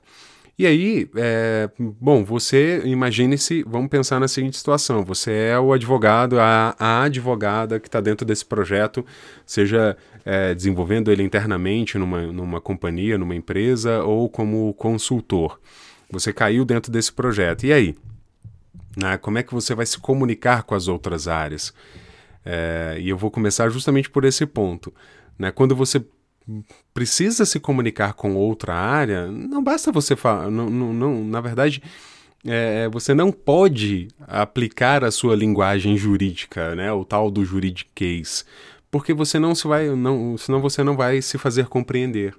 E 0.58 0.66
aí, 0.66 1.10
é, 1.16 1.68
bom, 1.78 2.24
você 2.24 2.80
imagine-se, 2.86 3.62
vamos 3.64 3.90
pensar 3.90 4.18
na 4.18 4.26
seguinte 4.26 4.56
situação: 4.56 5.04
você 5.04 5.30
é 5.50 5.58
o 5.58 5.70
advogado, 5.70 6.40
a, 6.40 6.74
a 6.78 7.02
advogada 7.02 7.78
que 7.78 7.88
está 7.88 8.00
dentro 8.00 8.24
desse 8.24 8.44
projeto, 8.44 9.04
seja 9.44 9.96
é, 10.24 10.54
desenvolvendo 10.54 11.12
ele 11.12 11.22
internamente 11.22 11.98
numa, 11.98 12.22
numa 12.32 12.60
companhia, 12.60 13.18
numa 13.18 13.34
empresa 13.34 14.02
ou 14.02 14.30
como 14.30 14.72
consultor. 14.74 15.60
Você 16.10 16.32
caiu 16.32 16.64
dentro 16.64 16.90
desse 16.90 17.12
projeto. 17.12 17.66
E 17.66 17.72
aí? 17.72 17.94
Né, 18.96 19.18
como 19.18 19.36
é 19.36 19.42
que 19.42 19.52
você 19.52 19.74
vai 19.74 19.84
se 19.84 19.98
comunicar 19.98 20.62
com 20.62 20.74
as 20.74 20.88
outras 20.88 21.28
áreas? 21.28 21.74
É, 22.42 22.96
e 22.98 23.10
eu 23.10 23.18
vou 23.18 23.30
começar 23.30 23.68
justamente 23.68 24.08
por 24.08 24.24
esse 24.24 24.46
ponto. 24.46 24.90
Né? 25.38 25.50
Quando 25.50 25.76
você 25.76 26.02
precisa 26.94 27.44
se 27.44 27.58
comunicar 27.58 28.14
com 28.14 28.34
outra 28.34 28.74
área, 28.74 29.26
não 29.26 29.62
basta 29.62 29.90
você 29.90 30.14
falar. 30.14 30.50
Não, 30.50 30.70
não, 30.70 30.92
não, 30.92 31.24
na 31.24 31.40
verdade, 31.40 31.82
é, 32.44 32.88
você 32.88 33.12
não 33.14 33.32
pode 33.32 34.08
aplicar 34.26 35.04
a 35.04 35.10
sua 35.10 35.34
linguagem 35.34 35.96
jurídica, 35.96 36.74
né, 36.74 36.92
o 36.92 37.04
tal 37.04 37.30
do 37.30 37.44
juridiquês, 37.44 38.44
porque 38.90 39.12
você 39.12 39.38
não 39.38 39.54
se 39.54 39.66
vai, 39.66 39.88
não, 39.90 40.38
senão 40.38 40.60
você 40.60 40.82
não 40.82 40.96
vai 40.96 41.20
se 41.20 41.36
fazer 41.38 41.66
compreender. 41.66 42.34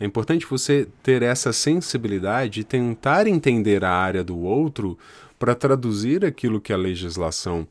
É 0.00 0.04
importante 0.04 0.46
você 0.46 0.86
ter 1.02 1.22
essa 1.22 1.52
sensibilidade 1.52 2.60
e 2.60 2.64
tentar 2.64 3.26
entender 3.26 3.84
a 3.84 3.90
área 3.90 4.22
do 4.22 4.38
outro 4.38 4.96
para 5.38 5.54
traduzir 5.54 6.24
aquilo 6.24 6.60
que 6.60 6.72
a 6.72 6.76
legislação 6.76 7.66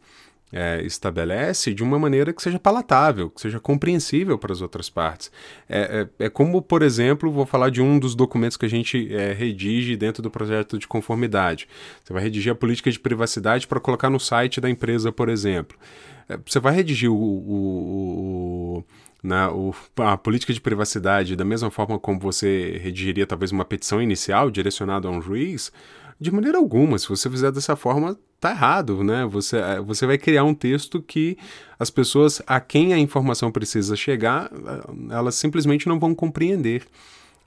é, 0.51 0.81
estabelece 0.83 1.73
de 1.73 1.83
uma 1.83 1.99
maneira 1.99 2.31
que 2.31 2.41
seja 2.41 2.59
palatável, 2.59 3.29
que 3.29 3.41
seja 3.41 3.59
compreensível 3.59 4.37
para 4.37 4.53
as 4.53 4.61
outras 4.61 4.89
partes. 4.89 5.31
É, 5.67 6.07
é, 6.19 6.25
é, 6.25 6.29
como, 6.29 6.61
por 6.61 6.81
exemplo, 6.81 7.31
vou 7.31 7.45
falar 7.45 7.69
de 7.69 7.81
um 7.81 7.99
dos 7.99 8.15
documentos 8.15 8.57
que 8.57 8.65
a 8.65 8.69
gente 8.69 9.13
é, 9.13 9.33
redige 9.33 9.95
dentro 9.97 10.23
do 10.23 10.31
projeto 10.31 10.77
de 10.77 10.87
conformidade. 10.87 11.67
Você 12.03 12.13
vai 12.13 12.23
redigir 12.23 12.51
a 12.51 12.55
política 12.55 12.89
de 12.89 12.99
privacidade 12.99 13.67
para 13.67 13.79
colocar 13.79 14.09
no 14.09 14.19
site 14.19 14.61
da 14.61 14.69
empresa, 14.69 15.11
por 15.11 15.29
exemplo. 15.29 15.77
É, 16.29 16.37
você 16.45 16.59
vai 16.59 16.73
redigir 16.73 17.11
o, 17.11 17.15
o, 17.15 18.77
o 18.77 18.83
na, 19.21 19.51
o, 19.51 19.75
a 19.97 20.15
política 20.15 20.53
de 20.53 20.61
privacidade 20.61 21.35
da 21.35 21.43
mesma 21.43 21.69
forma 21.69 21.99
como 21.99 22.19
você 22.19 22.79
redigiria 22.81 23.25
talvez 23.25 23.51
uma 23.51 23.65
petição 23.65 24.01
inicial 24.01 24.49
direcionada 24.49 25.07
a 25.07 25.11
um 25.11 25.21
juiz, 25.21 25.71
de 26.19 26.31
maneira 26.31 26.57
alguma. 26.57 26.97
Se 26.97 27.07
você 27.07 27.29
fizer 27.29 27.51
dessa 27.51 27.75
forma, 27.75 28.17
tá 28.39 28.51
errado, 28.51 29.03
né? 29.03 29.25
Você, 29.25 29.57
é, 29.57 29.79
você 29.79 30.05
vai 30.05 30.17
criar 30.17 30.43
um 30.43 30.53
texto 30.53 31.01
que 31.01 31.37
as 31.79 31.89
pessoas 31.89 32.41
a 32.47 32.59
quem 32.59 32.93
a 32.93 32.99
informação 32.99 33.51
precisa 33.51 33.95
chegar, 33.95 34.51
elas 35.09 35.35
simplesmente 35.35 35.87
não 35.87 35.99
vão 35.99 36.13
compreender. 36.13 36.83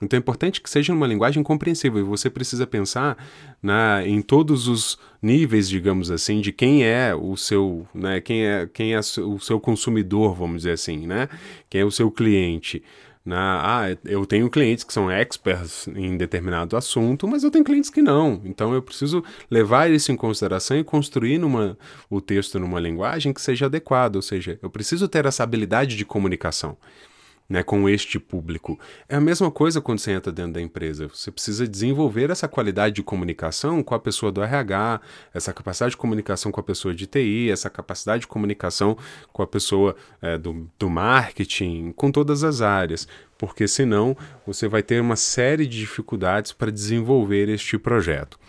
Então 0.01 0.17
é 0.17 0.19
importante 0.19 0.59
que 0.59 0.69
seja 0.69 0.91
uma 0.91 1.05
linguagem 1.05 1.43
compreensível 1.43 1.99
e 1.99 2.03
você 2.03 2.29
precisa 2.29 2.65
pensar 2.65 3.15
na, 3.61 4.01
em 4.05 4.21
todos 4.21 4.67
os 4.67 4.97
níveis, 5.21 5.69
digamos 5.69 6.09
assim, 6.09 6.41
de 6.41 6.51
quem 6.51 6.83
é 6.83 7.13
o 7.13 7.37
seu, 7.37 7.87
né, 7.93 8.19
quem 8.19 8.43
é, 8.43 8.67
quem 8.73 8.93
é 8.95 8.99
o 8.99 9.39
seu 9.39 9.59
consumidor, 9.59 10.33
vamos 10.33 10.57
dizer 10.57 10.71
assim, 10.71 11.05
né? 11.05 11.29
Quem 11.69 11.81
é 11.81 11.85
o 11.85 11.91
seu 11.91 12.09
cliente. 12.09 12.81
Na, 13.23 13.61
ah, 13.63 13.97
eu 14.03 14.25
tenho 14.25 14.49
clientes 14.49 14.83
que 14.83 14.91
são 14.91 15.11
experts 15.11 15.87
em 15.87 16.17
determinado 16.17 16.75
assunto, 16.75 17.27
mas 17.27 17.43
eu 17.43 17.51
tenho 17.51 17.63
clientes 17.63 17.89
que 17.89 18.01
não. 18.01 18.41
Então 18.43 18.73
eu 18.73 18.81
preciso 18.81 19.23
levar 19.49 19.91
isso 19.91 20.11
em 20.11 20.15
consideração 20.15 20.77
e 20.77 20.83
construir 20.83 21.37
numa, 21.37 21.77
o 22.09 22.19
texto 22.19 22.59
numa 22.59 22.79
linguagem 22.79 23.31
que 23.31 23.41
seja 23.41 23.67
adequada, 23.67 24.17
ou 24.17 24.23
seja, 24.23 24.57
eu 24.61 24.69
preciso 24.69 25.07
ter 25.07 25.25
essa 25.25 25.43
habilidade 25.43 25.95
de 25.95 26.03
comunicação 26.03 26.75
né, 27.51 27.61
com 27.61 27.89
este 27.89 28.17
público. 28.17 28.79
É 29.09 29.17
a 29.17 29.19
mesma 29.19 29.51
coisa 29.51 29.81
quando 29.81 29.99
você 29.99 30.11
entra 30.11 30.31
dentro 30.31 30.53
da 30.53 30.61
empresa. 30.61 31.09
Você 31.09 31.29
precisa 31.29 31.67
desenvolver 31.67 32.29
essa 32.29 32.47
qualidade 32.47 32.95
de 32.95 33.03
comunicação 33.03 33.83
com 33.83 33.93
a 33.93 33.99
pessoa 33.99 34.31
do 34.31 34.41
RH, 34.41 35.01
essa 35.33 35.51
capacidade 35.51 35.91
de 35.91 35.97
comunicação 35.97 36.49
com 36.49 36.61
a 36.61 36.63
pessoa 36.63 36.95
de 36.95 37.05
TI, 37.05 37.51
essa 37.51 37.69
capacidade 37.69 38.21
de 38.21 38.27
comunicação 38.27 38.97
com 39.33 39.43
a 39.43 39.47
pessoa 39.47 39.97
é, 40.21 40.37
do, 40.37 40.71
do 40.79 40.89
marketing, 40.89 41.91
com 41.93 42.09
todas 42.09 42.41
as 42.45 42.61
áreas. 42.61 43.05
Porque 43.37 43.67
senão 43.67 44.15
você 44.47 44.69
vai 44.69 44.81
ter 44.81 45.01
uma 45.01 45.17
série 45.17 45.67
de 45.67 45.77
dificuldades 45.77 46.53
para 46.53 46.71
desenvolver 46.71 47.49
este 47.49 47.77
projeto. 47.77 48.39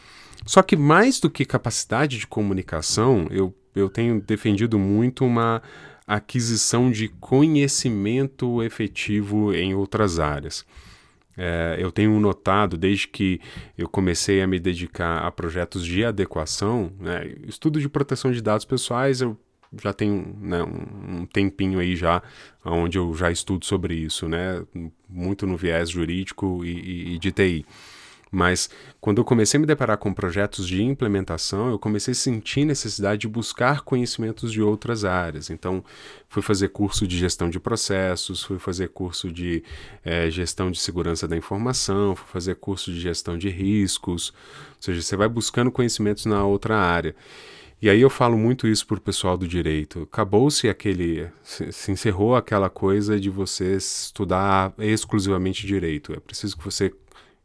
Só 0.46 0.62
que 0.62 0.76
mais 0.76 1.18
do 1.18 1.28
que 1.28 1.44
capacidade 1.44 2.18
de 2.18 2.26
comunicação, 2.28 3.26
eu, 3.32 3.52
eu 3.74 3.88
tenho 3.88 4.20
defendido 4.20 4.78
muito 4.78 5.24
uma 5.24 5.60
aquisição 6.06 6.90
de 6.90 7.08
conhecimento 7.08 8.62
efetivo 8.62 9.54
em 9.54 9.74
outras 9.74 10.18
áreas. 10.18 10.64
É, 11.36 11.76
eu 11.78 11.90
tenho 11.90 12.18
notado, 12.20 12.76
desde 12.76 13.08
que 13.08 13.40
eu 13.76 13.88
comecei 13.88 14.42
a 14.42 14.46
me 14.46 14.58
dedicar 14.58 15.18
a 15.18 15.30
projetos 15.30 15.84
de 15.84 16.04
adequação, 16.04 16.92
né, 17.00 17.34
estudo 17.46 17.80
de 17.80 17.88
proteção 17.88 18.30
de 18.30 18.42
dados 18.42 18.66
pessoais, 18.66 19.22
eu 19.22 19.36
já 19.82 19.94
tenho 19.94 20.36
né, 20.38 20.62
um, 20.62 21.24
tempinho 21.24 21.78
aí 21.78 21.96
já 21.96 22.22
onde 22.62 22.98
eu 22.98 23.14
já 23.14 23.30
estudo 23.30 23.64
sobre 23.64 23.94
isso, 23.94 24.28
né, 24.28 24.62
muito 25.08 25.46
no 25.46 25.56
viés 25.56 25.88
jurídico 25.88 26.62
e, 26.64 26.68
e, 26.68 27.14
e 27.14 27.18
de 27.18 27.32
TI. 27.32 27.64
Mas 28.34 28.70
quando 28.98 29.18
eu 29.18 29.24
comecei 29.26 29.58
a 29.58 29.60
me 29.60 29.66
deparar 29.66 29.98
com 29.98 30.14
projetos 30.14 30.66
de 30.66 30.82
implementação, 30.82 31.68
eu 31.68 31.78
comecei 31.78 32.12
a 32.12 32.14
sentir 32.14 32.64
necessidade 32.64 33.20
de 33.20 33.28
buscar 33.28 33.82
conhecimentos 33.82 34.50
de 34.50 34.62
outras 34.62 35.04
áreas. 35.04 35.50
Então, 35.50 35.84
fui 36.30 36.40
fazer 36.40 36.68
curso 36.68 37.06
de 37.06 37.18
gestão 37.18 37.50
de 37.50 37.60
processos, 37.60 38.42
fui 38.42 38.58
fazer 38.58 38.88
curso 38.88 39.30
de 39.30 39.62
é, 40.02 40.30
gestão 40.30 40.70
de 40.70 40.80
segurança 40.80 41.28
da 41.28 41.36
informação, 41.36 42.16
fui 42.16 42.26
fazer 42.32 42.54
curso 42.54 42.90
de 42.90 43.00
gestão 43.00 43.36
de 43.36 43.50
riscos. 43.50 44.30
Ou 44.30 44.76
seja, 44.80 45.02
você 45.02 45.14
vai 45.14 45.28
buscando 45.28 45.70
conhecimentos 45.70 46.24
na 46.24 46.42
outra 46.42 46.78
área. 46.78 47.14
E 47.82 47.90
aí 47.90 48.00
eu 48.00 48.08
falo 48.08 48.38
muito 48.38 48.66
isso 48.66 48.86
para 48.86 48.96
o 48.96 49.00
pessoal 49.00 49.36
do 49.36 49.46
direito. 49.46 50.08
Acabou-se 50.10 50.68
aquele. 50.68 51.28
Se 51.42 51.90
encerrou 51.90 52.34
aquela 52.34 52.70
coisa 52.70 53.18
de 53.20 53.28
você 53.28 53.76
estudar 53.76 54.72
exclusivamente 54.78 55.66
direito. 55.66 56.14
É 56.14 56.20
preciso 56.20 56.56
que 56.56 56.64
você 56.64 56.94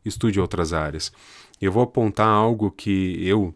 estude 0.08 0.40
outras 0.40 0.74
áreas. 0.74 1.12
Eu 1.62 1.72
vou 1.72 1.84
apontar 1.84 2.28
algo 2.28 2.72
que 2.72 3.26
eu, 3.28 3.54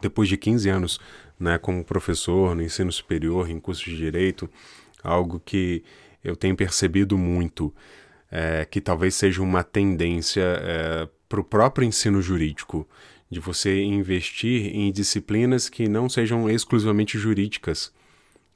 depois 0.00 0.28
de 0.28 0.36
15 0.36 0.68
anos 0.68 1.00
né, 1.38 1.58
como 1.58 1.84
professor 1.84 2.54
no 2.54 2.62
ensino 2.62 2.90
superior, 2.90 3.48
em 3.48 3.60
curso 3.60 3.84
de 3.84 3.96
direito, 3.96 4.50
algo 5.02 5.40
que 5.44 5.84
eu 6.22 6.34
tenho 6.34 6.56
percebido 6.56 7.16
muito, 7.16 7.72
é, 8.30 8.64
que 8.64 8.80
talvez 8.80 9.14
seja 9.14 9.42
uma 9.42 9.62
tendência 9.62 10.42
é, 10.42 11.08
para 11.28 11.40
o 11.40 11.44
próprio 11.44 11.86
ensino 11.86 12.20
jurídico, 12.20 12.86
de 13.30 13.40
você 13.40 13.82
investir 13.82 14.74
em 14.74 14.90
disciplinas 14.90 15.68
que 15.68 15.88
não 15.88 16.08
sejam 16.08 16.48
exclusivamente 16.48 17.18
jurídicas. 17.18 17.92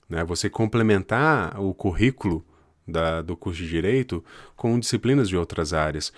Né? 0.09 0.25
Você 0.25 0.49
complementar 0.49 1.61
o 1.61 1.75
currículo 1.75 2.45
da, 2.89 3.23
do 3.23 3.37
curso 3.37 3.63
de 3.63 3.69
direito 3.69 4.25
com 4.57 4.79
disciplinas 4.79 5.29
de 5.29 5.37
outras 5.37 5.73
áreas 5.73 6.13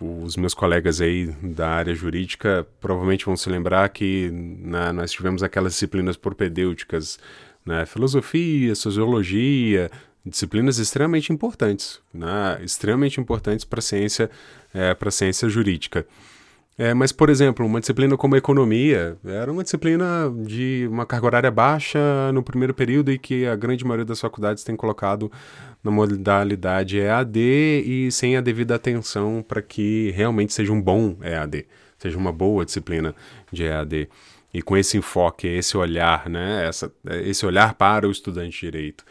os 0.00 0.36
meus 0.36 0.52
colegas 0.52 1.00
aí 1.00 1.26
da 1.42 1.68
área 1.70 1.94
jurídica 1.94 2.66
provavelmente 2.80 3.24
vão 3.24 3.36
se 3.36 3.48
lembrar 3.48 3.88
que 3.88 4.30
né, 4.30 4.92
nós 4.92 5.10
tivemos 5.10 5.42
aquelas 5.42 5.72
disciplinas 5.72 6.16
propedêuticas, 6.16 7.18
né, 7.64 7.86
filosofia, 7.86 8.74
sociologia, 8.74 9.90
disciplinas 10.24 10.78
extremamente 10.78 11.32
importantes, 11.32 12.00
né, 12.12 12.58
extremamente 12.62 13.20
importantes 13.20 13.64
para 13.64 13.78
a 13.78 13.82
ciência, 13.82 14.30
é, 14.74 14.94
ciência 15.10 15.48
jurídica. 15.48 16.06
É, 16.78 16.92
mas, 16.92 17.10
por 17.10 17.30
exemplo, 17.30 17.64
uma 17.64 17.80
disciplina 17.80 18.18
como 18.18 18.36
economia 18.36 19.16
era 19.24 19.50
uma 19.50 19.62
disciplina 19.62 20.30
de 20.44 20.86
uma 20.90 21.06
carga 21.06 21.26
horária 21.26 21.50
baixa 21.50 21.98
no 22.34 22.42
primeiro 22.42 22.74
período 22.74 23.10
e 23.10 23.18
que 23.18 23.46
a 23.46 23.56
grande 23.56 23.82
maioria 23.82 24.04
das 24.04 24.20
faculdades 24.20 24.62
tem 24.62 24.76
colocado 24.76 25.32
na 25.82 25.90
modalidade 25.90 26.98
EAD 26.98 27.38
e 27.40 28.12
sem 28.12 28.36
a 28.36 28.42
devida 28.42 28.74
atenção 28.74 29.42
para 29.46 29.62
que 29.62 30.10
realmente 30.14 30.52
seja 30.52 30.70
um 30.70 30.82
bom 30.82 31.16
EAD, 31.22 31.66
seja 31.96 32.18
uma 32.18 32.32
boa 32.32 32.62
disciplina 32.62 33.14
de 33.50 33.64
EAD. 33.64 34.10
E 34.52 34.60
com 34.60 34.76
esse 34.76 34.98
enfoque, 34.98 35.46
esse 35.46 35.78
olhar, 35.78 36.28
né, 36.28 36.66
essa, 36.66 36.92
esse 37.22 37.46
olhar 37.46 37.74
para 37.74 38.06
o 38.06 38.10
estudante 38.10 38.52
de 38.52 38.60
direito. 38.60 39.04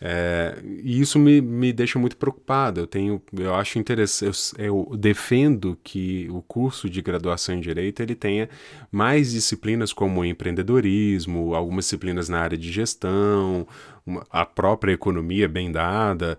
É, 0.00 0.56
e 0.82 1.00
isso 1.00 1.18
me, 1.18 1.40
me 1.40 1.72
deixa 1.72 1.98
muito 1.98 2.16
preocupado. 2.16 2.80
Eu 2.80 2.86
tenho, 2.86 3.22
eu 3.36 3.54
acho 3.54 3.78
interessante, 3.78 4.54
eu, 4.58 4.86
eu, 4.90 4.96
defendo 4.96 5.78
que 5.82 6.28
o 6.30 6.40
curso 6.42 6.88
de 6.88 7.02
graduação 7.02 7.54
em 7.54 7.60
direito 7.60 8.00
ele 8.00 8.14
tenha 8.14 8.48
mais 8.92 9.32
disciplinas 9.32 9.92
como 9.92 10.24
empreendedorismo, 10.24 11.54
algumas 11.54 11.86
disciplinas 11.86 12.28
na 12.28 12.40
área 12.40 12.56
de 12.56 12.70
gestão, 12.70 13.66
uma, 14.06 14.24
a 14.30 14.44
própria 14.46 14.92
economia 14.92 15.48
bem 15.48 15.70
dada. 15.72 16.38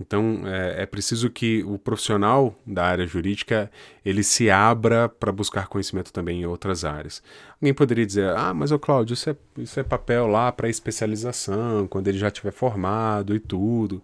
Então 0.00 0.42
é, 0.46 0.82
é, 0.82 0.86
preciso 0.86 1.28
que 1.28 1.62
o 1.64 1.78
profissional 1.78 2.58
da 2.66 2.86
área 2.86 3.06
jurídica 3.06 3.70
ele 4.04 4.22
se 4.22 4.50
abra 4.50 5.08
para 5.08 5.30
buscar 5.30 5.68
conhecimento 5.68 6.10
também 6.10 6.40
em 6.40 6.46
outras 6.46 6.84
áreas. 6.84 7.22
Alguém 7.60 7.74
poderia 7.74 8.06
dizer, 8.06 8.34
ah, 8.34 8.54
mas 8.54 8.72
o 8.72 8.78
Cláudio, 8.78 9.12
isso 9.12 9.28
é, 9.28 9.36
isso 9.58 9.78
é 9.78 9.82
papel 9.82 10.26
lá 10.26 10.50
para 10.50 10.70
especialização, 10.70 11.86
quando 11.86 12.08
ele 12.08 12.18
já 12.18 12.28
estiver 12.28 12.52
formado 12.52 13.36
e 13.36 13.38
tudo. 13.38 14.02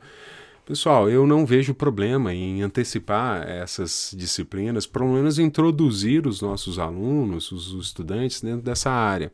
Pessoal, 0.66 1.08
eu 1.08 1.26
não 1.26 1.46
vejo 1.46 1.72
problema 1.72 2.34
em 2.34 2.60
antecipar 2.60 3.48
essas 3.48 4.12
disciplinas, 4.16 4.84
pelo 4.84 5.12
menos 5.12 5.38
introduzir 5.38 6.26
os 6.26 6.42
nossos 6.42 6.78
alunos, 6.78 7.52
os 7.52 7.72
estudantes 7.86 8.42
dentro 8.42 8.62
dessa 8.62 8.90
área. 8.90 9.32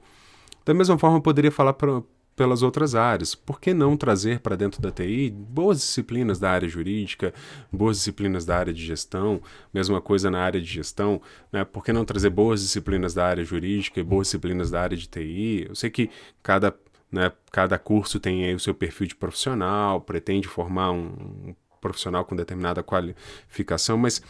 Da 0.65 0.75
mesma 0.75 0.99
forma, 0.99 1.17
eu 1.17 1.23
poderia 1.23 1.51
falar 1.51 1.73
para 1.73 2.03
pelas 2.43 2.61
outras 2.61 2.97
áreas. 2.97 3.37
Por 3.37 3.61
que 3.61 3.73
não 3.73 3.97
trazer 3.97 4.41
para 4.41 4.57
dentro 4.57 4.83
da 4.83 4.91
TI 4.91 5.31
boas 5.31 5.79
disciplinas 5.79 6.41
da 6.41 6.51
área 6.51 6.69
jurídica, 6.69 7.33
boas 7.71 7.99
disciplinas 7.99 8.45
da 8.45 8.59
área 8.59 8.73
de 8.75 8.85
gestão, 8.85 9.41
mesma 9.73 10.01
coisa 10.01 10.29
na 10.29 10.41
área 10.41 10.61
de 10.61 10.67
gestão, 10.67 11.23
né? 11.53 11.65
Por 11.65 11.85
que 11.85 11.93
não 11.93 12.05
trazer 12.05 12.31
boas 12.31 12.61
disciplinas 12.61 13.15
da 13.15 13.25
área 13.25 13.45
jurídica 13.45 14.01
e 14.01 14.03
boas 14.03 14.27
disciplinas 14.27 14.73
da 14.73 14.83
área 14.83 14.97
de 14.97 15.07
TI? 15.07 15.67
Eu 15.69 15.77
sei 15.77 15.89
que 15.89 16.11
cada, 16.43 16.75
né, 17.13 17.31
cada 17.53 17.79
curso 17.79 18.19
tem 18.19 18.45
aí 18.45 18.57
o 18.57 18.59
seu 18.59 18.75
perfil 18.75 19.07
de 19.07 19.15
profissional, 19.15 20.01
pretende 20.01 20.49
formar 20.49 20.91
um 20.91 21.55
profissional 21.81 22.25
com 22.25 22.35
determinada 22.35 22.83
qualificação, 22.83 23.97
mas 23.97 24.21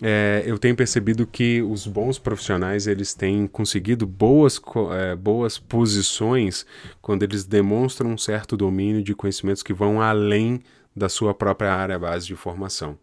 é, 0.00 0.42
eu 0.46 0.58
tenho 0.58 0.74
percebido 0.74 1.26
que 1.26 1.62
os 1.62 1.86
bons 1.86 2.18
profissionais 2.18 2.86
eles 2.86 3.14
têm 3.14 3.46
conseguido 3.46 4.06
boas, 4.06 4.60
é, 4.92 5.14
boas 5.14 5.58
posições 5.58 6.66
quando 7.00 7.22
eles 7.22 7.44
demonstram 7.44 8.10
um 8.10 8.18
certo 8.18 8.56
domínio 8.56 9.02
de 9.02 9.14
conhecimentos 9.14 9.62
que 9.62 9.72
vão 9.72 10.00
além 10.00 10.60
da 10.94 11.08
sua 11.08 11.34
própria 11.34 11.72
área 11.72 11.98
base 11.98 12.26
de 12.26 12.34
formação. 12.34 12.98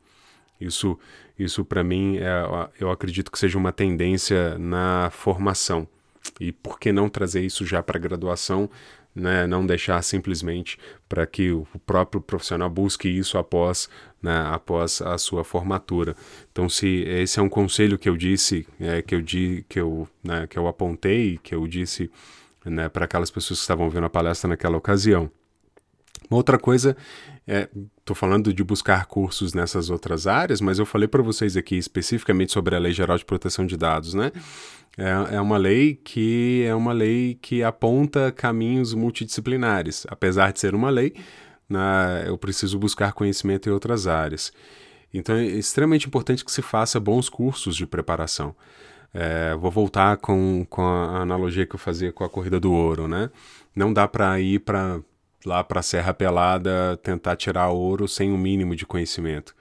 Isso, 0.60 1.00
isso 1.38 1.63
para 1.63 1.84
mim, 1.84 2.17
é, 2.17 2.69
eu 2.79 2.91
acredito 2.91 3.31
que 3.31 3.39
seja 3.39 3.58
uma 3.58 3.72
tendência 3.72 4.58
na 4.58 5.10
formação. 5.12 5.88
E 6.39 6.51
por 6.51 6.79
que 6.79 6.91
não 6.91 7.10
trazer 7.10 7.41
isso 7.41 7.65
já 7.65 7.81
para 7.81 7.98
a 7.98 8.01
graduação 8.01 8.69
né, 9.19 9.45
não 9.45 9.65
deixar 9.65 10.01
simplesmente 10.01 10.77
para 11.07 11.25
que 11.25 11.51
o 11.51 11.67
próprio 11.85 12.21
profissional 12.21 12.69
busque 12.69 13.07
isso 13.07 13.38
após, 13.38 13.89
né, 14.21 14.45
após 14.51 15.01
a 15.01 15.17
sua 15.17 15.43
formatura. 15.43 16.15
Então, 16.51 16.69
se 16.69 17.03
esse 17.07 17.39
é 17.39 17.43
um 17.43 17.49
conselho 17.49 17.97
que 17.97 18.09
eu 18.09 18.17
disse, 18.17 18.67
é, 18.79 19.01
que 19.01 19.13
eu 19.13 19.21
di, 19.21 19.65
que 19.67 19.79
eu, 19.79 20.07
né, 20.23 20.47
que 20.47 20.57
eu 20.57 20.67
apontei, 20.67 21.39
que 21.43 21.53
eu 21.53 21.67
disse 21.67 22.09
né, 22.65 22.89
para 22.89 23.05
aquelas 23.05 23.29
pessoas 23.29 23.59
que 23.59 23.63
estavam 23.63 23.89
vendo 23.89 24.05
a 24.05 24.09
palestra 24.09 24.47
naquela 24.47 24.77
ocasião. 24.77 25.29
Uma 26.29 26.38
outra 26.38 26.59
coisa, 26.59 26.95
estou 27.47 28.13
é, 28.13 28.15
falando 28.15 28.53
de 28.53 28.63
buscar 28.63 29.05
cursos 29.07 29.53
nessas 29.53 29.89
outras 29.89 30.27
áreas, 30.27 30.61
mas 30.61 30.77
eu 30.77 30.85
falei 30.85 31.07
para 31.07 31.23
vocês 31.23 31.57
aqui 31.57 31.75
especificamente 31.75 32.51
sobre 32.51 32.75
a 32.75 32.79
Lei 32.79 32.91
Geral 32.91 33.17
de 33.17 33.25
Proteção 33.25 33.65
de 33.65 33.75
Dados, 33.75 34.13
né? 34.13 34.31
É, 34.98 35.36
é 35.36 35.41
uma 35.41 35.58
lei 35.58 35.96
que 35.96 36.65
é 36.67 36.75
uma 36.75 36.91
lei 36.91 37.38
que 37.41 37.63
aponta 37.63 38.31
caminhos 38.31 38.93
multidisciplinares. 38.93 40.05
Apesar 40.10 40.51
de 40.51 40.60
ser 40.60 40.75
uma 40.75 40.89
lei, 40.89 41.13
né, 41.69 42.24
eu 42.25 42.38
preciso 42.38 42.77
buscar 42.77 43.13
conhecimento 43.13 43.69
em 43.69 43.72
outras 43.72 44.08
áreas. 44.08 44.51
Então 45.13 45.36
é 45.36 45.46
extremamente 45.46 46.08
importante 46.08 46.43
que 46.43 46.51
se 46.51 46.62
faça 46.62 47.00
bons 47.00 47.29
cursos 47.29 47.75
de 47.75 47.86
preparação. 47.86 48.55
É, 49.13 49.55
vou 49.55 49.72
voltar 49.72 50.17
com, 50.17 50.65
com 50.69 50.84
a 50.84 51.22
analogia 51.22 51.65
que 51.65 51.75
eu 51.75 51.79
fazia 51.79 52.12
com 52.12 52.24
a 52.24 52.29
corrida 52.29 52.60
do 52.60 52.72
ouro, 52.72 53.08
né? 53.08 53.29
Não 53.75 53.91
dá 53.91 54.08
para 54.08 54.39
ir 54.39 54.60
para 54.60 55.00
lá 55.46 55.63
para 55.63 55.79
a 55.79 55.84
Serra 55.84 56.13
Pelada 56.13 57.00
tentar 57.01 57.36
tirar 57.36 57.69
ouro 57.69 58.08
sem 58.08 58.31
o 58.31 58.36
um 58.36 58.38
mínimo 58.38 58.75
de 58.75 58.86
conhecimento. 58.86 59.55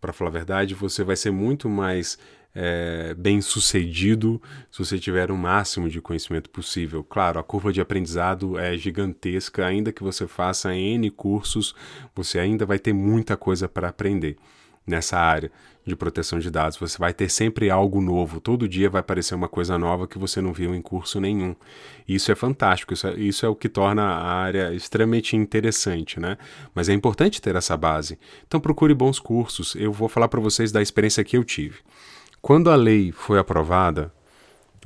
Para 0.00 0.12
falar 0.12 0.30
a 0.30 0.32
verdade, 0.32 0.74
você 0.74 1.02
vai 1.02 1.16
ser 1.16 1.30
muito 1.30 1.68
mais 1.68 2.18
é, 2.54 3.14
bem 3.14 3.40
sucedido 3.40 4.40
se 4.70 4.78
você 4.78 4.98
tiver 4.98 5.30
o 5.30 5.36
máximo 5.36 5.88
de 5.88 6.00
conhecimento 6.00 6.48
possível. 6.48 7.02
Claro, 7.02 7.38
a 7.40 7.42
curva 7.42 7.72
de 7.72 7.80
aprendizado 7.80 8.58
é 8.58 8.76
gigantesca, 8.76 9.66
ainda 9.66 9.92
que 9.92 10.02
você 10.02 10.26
faça 10.26 10.74
N 10.74 11.10
cursos, 11.10 11.74
você 12.14 12.38
ainda 12.38 12.64
vai 12.64 12.78
ter 12.78 12.92
muita 12.92 13.36
coisa 13.36 13.68
para 13.68 13.88
aprender 13.88 14.36
nessa 14.86 15.18
área 15.18 15.50
de 15.84 15.94
proteção 15.94 16.38
de 16.38 16.50
dados. 16.50 16.78
Você 16.78 16.96
vai 16.98 17.12
ter 17.12 17.28
sempre 17.28 17.70
algo 17.70 18.00
novo, 18.00 18.40
todo 18.40 18.68
dia 18.68 18.88
vai 18.88 19.00
aparecer 19.00 19.34
uma 19.34 19.48
coisa 19.48 19.78
nova 19.78 20.06
que 20.06 20.18
você 20.18 20.40
não 20.40 20.52
viu 20.52 20.74
em 20.74 20.80
curso 20.80 21.20
nenhum. 21.20 21.54
Isso 22.08 22.32
é 22.32 22.34
fantástico, 22.34 22.94
isso 22.94 23.06
é, 23.06 23.14
isso 23.14 23.44
é 23.46 23.48
o 23.48 23.54
que 23.54 23.68
torna 23.68 24.02
a 24.02 24.32
área 24.32 24.72
extremamente 24.72 25.36
interessante, 25.36 26.18
né? 26.18 26.38
Mas 26.74 26.88
é 26.88 26.92
importante 26.92 27.40
ter 27.40 27.54
essa 27.56 27.76
base. 27.76 28.18
Então 28.46 28.60
procure 28.60 28.94
bons 28.94 29.18
cursos. 29.18 29.74
Eu 29.74 29.92
vou 29.92 30.08
falar 30.08 30.28
para 30.28 30.40
vocês 30.40 30.72
da 30.72 30.80
experiência 30.80 31.24
que 31.24 31.36
eu 31.36 31.44
tive. 31.44 31.76
Quando 32.44 32.70
a 32.70 32.76
lei 32.76 33.10
foi 33.10 33.38
aprovada, 33.38 34.12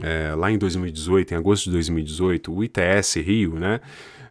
é, 0.00 0.32
lá 0.32 0.48
em 0.48 0.56
2018, 0.56 1.34
em 1.34 1.36
agosto 1.36 1.64
de 1.64 1.72
2018, 1.72 2.54
o 2.54 2.62
ITS 2.62 3.16
Rio, 3.16 3.58
né? 3.58 3.80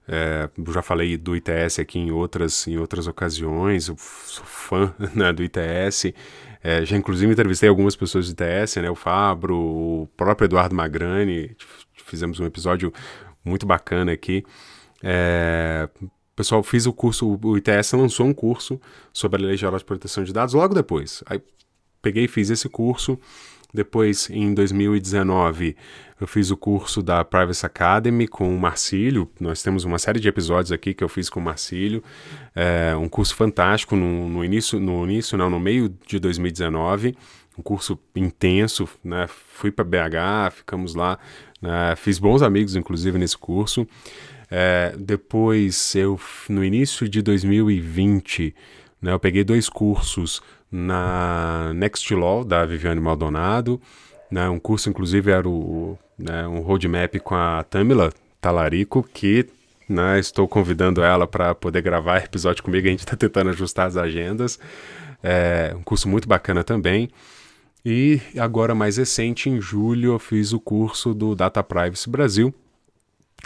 É, 0.08 0.50
já 0.72 0.82
falei 0.82 1.18
do 1.18 1.36
ITS 1.36 1.80
aqui 1.80 2.00
em 2.00 2.10
outras, 2.10 2.66
em 2.70 2.78
outras 2.78 3.06
ocasiões, 3.06 3.90
eu 3.90 3.98
sou 3.98 4.46
fã 4.46 4.96
né, 5.14 5.34
do 5.34 5.44
ITS. 5.44 6.14
É, 6.64 6.86
já 6.86 6.96
inclusive 6.96 7.30
entrevistei 7.30 7.68
algumas 7.68 7.98
pessoas 7.98 8.32
do 8.32 8.42
ITS, 8.42 8.78
né, 8.78 8.90
o 8.90 8.96
Fabro, 8.96 9.58
o 9.58 10.10
próprio 10.16 10.46
Eduardo 10.46 10.74
Magrani, 10.74 11.54
fizemos 12.06 12.40
um 12.40 12.46
episódio 12.46 12.94
muito 13.44 13.66
bacana 13.66 14.14
aqui. 14.14 14.46
É, 15.04 15.90
pessoal, 16.34 16.64
fiz 16.64 16.86
o 16.86 16.94
curso, 16.94 17.38
o 17.44 17.58
ITS 17.58 17.92
lançou 17.92 18.26
um 18.26 18.34
curso 18.34 18.80
sobre 19.12 19.44
a 19.44 19.48
Lei 19.48 19.58
Geral 19.58 19.78
de 19.78 19.84
Proteção 19.84 20.24
de 20.24 20.32
Dados 20.32 20.54
logo 20.54 20.74
depois. 20.74 21.22
Aí 21.26 21.42
peguei 22.08 22.24
e 22.24 22.28
fiz 22.28 22.50
esse 22.50 22.70
curso. 22.70 23.20
Depois, 23.74 24.30
em 24.30 24.54
2019, 24.54 25.76
eu 26.22 26.26
fiz 26.26 26.50
o 26.52 26.56
curso 26.56 27.04
da 27.04 27.24
Privacy 27.26 27.66
Academy 27.66 28.28
com 28.28 28.56
o 28.56 28.58
Marcílio. 28.58 29.30
Nós 29.40 29.62
temos 29.62 29.84
uma 29.84 30.00
série 30.00 30.22
de 30.22 30.28
episódios 30.30 30.72
aqui 30.72 30.94
que 30.94 31.04
eu 31.04 31.10
fiz 31.10 31.30
com 31.30 31.42
o 31.42 31.44
Marcílio. 31.44 32.02
É, 32.56 32.96
um 32.96 33.10
curso 33.10 33.36
fantástico 33.36 33.98
no, 33.98 34.30
no, 34.30 34.44
início, 34.44 34.80
no 34.80 35.04
início, 35.04 35.38
não, 35.38 35.50
no 35.50 35.60
meio 35.60 35.94
de 36.08 36.18
2019. 36.18 37.18
Um 37.60 37.62
curso 37.62 38.00
intenso, 38.16 38.88
né? 39.04 39.28
Fui 39.28 39.70
para 39.70 39.84
BH, 39.84 40.52
ficamos 40.56 40.96
lá, 40.96 41.20
né? 41.62 41.94
fiz 41.98 42.20
bons 42.20 42.42
amigos, 42.42 42.76
inclusive, 42.76 43.18
nesse 43.18 43.38
curso. 43.38 43.86
É, 44.50 44.96
depois, 44.98 45.94
eu, 45.94 46.18
no 46.48 46.64
início 46.64 47.10
de 47.10 47.22
2020, 47.22 48.56
né, 49.02 49.12
eu 49.12 49.20
peguei 49.20 49.44
dois 49.44 49.68
cursos 49.68 50.42
na 50.72 51.72
Next 51.74 52.14
Law, 52.14 52.44
da 52.44 52.66
Viviane 52.66 53.00
Maldonado. 53.00 53.82
Né, 54.30 54.50
um 54.50 54.60
curso, 54.60 54.90
inclusive, 54.90 55.32
era 55.32 55.48
o, 55.48 55.98
né, 56.18 56.48
um 56.48 56.60
roadmap 56.60 57.16
com 57.20 57.36
a 57.36 57.64
Tamila 57.64 58.12
Talarico, 58.42 59.08
que 59.14 59.48
né, 59.88 60.20
estou 60.20 60.48
convidando 60.48 61.02
ela 61.02 61.26
para 61.26 61.56
poder 61.56 61.82
gravar 61.82 62.18
episódio 62.24 62.64
comigo. 62.64 62.88
A 62.88 62.92
gente 62.92 63.00
está 63.00 63.16
tentando 63.16 63.50
ajustar 63.52 63.88
as 63.88 63.96
agendas. 63.96 64.60
É 65.24 65.74
um 65.76 65.82
curso 65.82 66.08
muito 66.10 66.28
bacana 66.28 66.64
também. 66.64 67.10
E 67.86 68.20
agora, 68.38 68.76
mais 68.76 68.98
recente, 68.98 69.50
em 69.50 69.62
julho, 69.62 70.14
eu 70.14 70.20
fiz 70.20 70.52
o 70.52 70.60
curso 70.60 71.14
do 71.14 71.34
Data 71.34 71.64
Privacy 71.64 72.10
Brasil, 72.10 72.54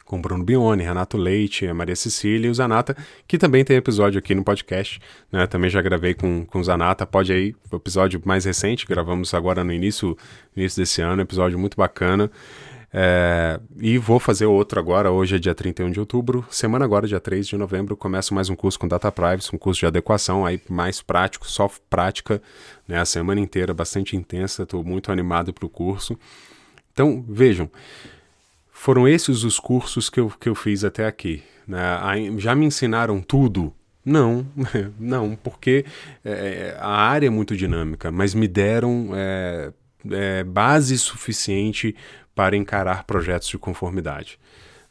com 0.06 0.22
Bruno 0.22 0.44
Bione, 0.44 0.84
Renato 0.84 1.18
Leite, 1.18 1.68
a 1.68 1.74
Maria 1.74 1.96
Cecília 1.96 2.48
e 2.48 2.50
o 2.50 2.54
Zanata, 2.54 2.96
que 3.28 3.38
também 3.38 3.64
tem 3.64 3.78
episódio 3.78 4.20
aqui 4.20 4.36
no 4.36 4.44
podcast. 4.44 5.00
Né? 5.32 5.48
Também 5.48 5.70
já 5.70 5.82
gravei 5.82 6.14
com, 6.14 6.46
com 6.46 6.60
o 6.60 6.64
Zanata. 6.64 7.06
Pode 7.06 7.32
aí, 7.32 7.56
o 7.72 7.76
episódio 7.76 8.22
mais 8.26 8.46
recente, 8.46 8.86
gravamos 8.86 9.34
agora 9.34 9.64
no 9.64 9.72
início, 9.72 10.18
início 10.56 10.82
desse 10.82 11.02
ano, 11.02 11.22
episódio 11.22 11.58
muito 11.58 11.78
bacana. 11.78 12.30
É, 12.94 13.58
e 13.80 13.98
vou 13.98 14.20
fazer 14.20 14.46
outro 14.46 14.78
agora, 14.78 15.12
hoje 15.12 15.38
é 15.38 15.40
dia 15.40 15.56
31 15.56 15.92
de 15.92 16.00
outubro, 16.00 16.46
semana 16.50 16.84
agora, 16.84 17.08
dia 17.08 17.22
3 17.22 17.48
de 17.48 17.56
novembro, 17.56 17.96
começo 17.96 18.34
mais 18.34 18.50
um 18.50 18.56
curso 18.56 18.78
com 18.78 18.86
Data 18.86 19.10
Privacy, 19.10 19.56
um 19.56 19.58
curso 19.58 19.80
de 19.80 19.86
adequação 19.86 20.46
aí 20.46 20.60
mais 20.70 21.02
prático, 21.02 21.48
só 21.50 21.72
prática, 21.90 22.42
né, 22.86 23.00
a 23.00 23.06
semana 23.06 23.40
inteira, 23.40 23.74
bastante 23.74 24.18
intensa, 24.18 24.64
estou 24.64 24.84
muito 24.84 25.10
animado 25.10 25.54
para 25.54 25.66
o 25.66 25.70
curso. 25.70 26.20
Então, 26.92 27.24
vejam, 27.30 27.72
foram 28.82 29.08
esses 29.08 29.44
os 29.44 29.60
cursos 29.60 30.10
que 30.10 30.20
eu, 30.20 30.34
que 30.40 30.50
eu 30.50 30.56
fiz 30.56 30.84
até 30.84 31.06
aqui. 31.06 31.44
Né? 31.68 31.80
Já 32.40 32.56
me 32.56 32.66
ensinaram 32.66 33.22
tudo? 33.22 33.72
Não, 34.04 34.44
não, 35.00 35.36
porque 35.36 35.86
é, 36.26 36.76
a 36.80 36.90
área 36.90 37.28
é 37.28 37.30
muito 37.30 37.56
dinâmica, 37.56 38.12
mas 38.12 38.34
me 38.34 38.48
deram 38.48 39.12
é, 39.14 39.72
é, 40.10 40.44
base 40.44 40.98
suficiente 40.98 41.96
para 42.34 42.58
encarar 42.58 43.04
projetos 43.04 43.50
de 43.50 43.58
conformidade. 43.60 44.40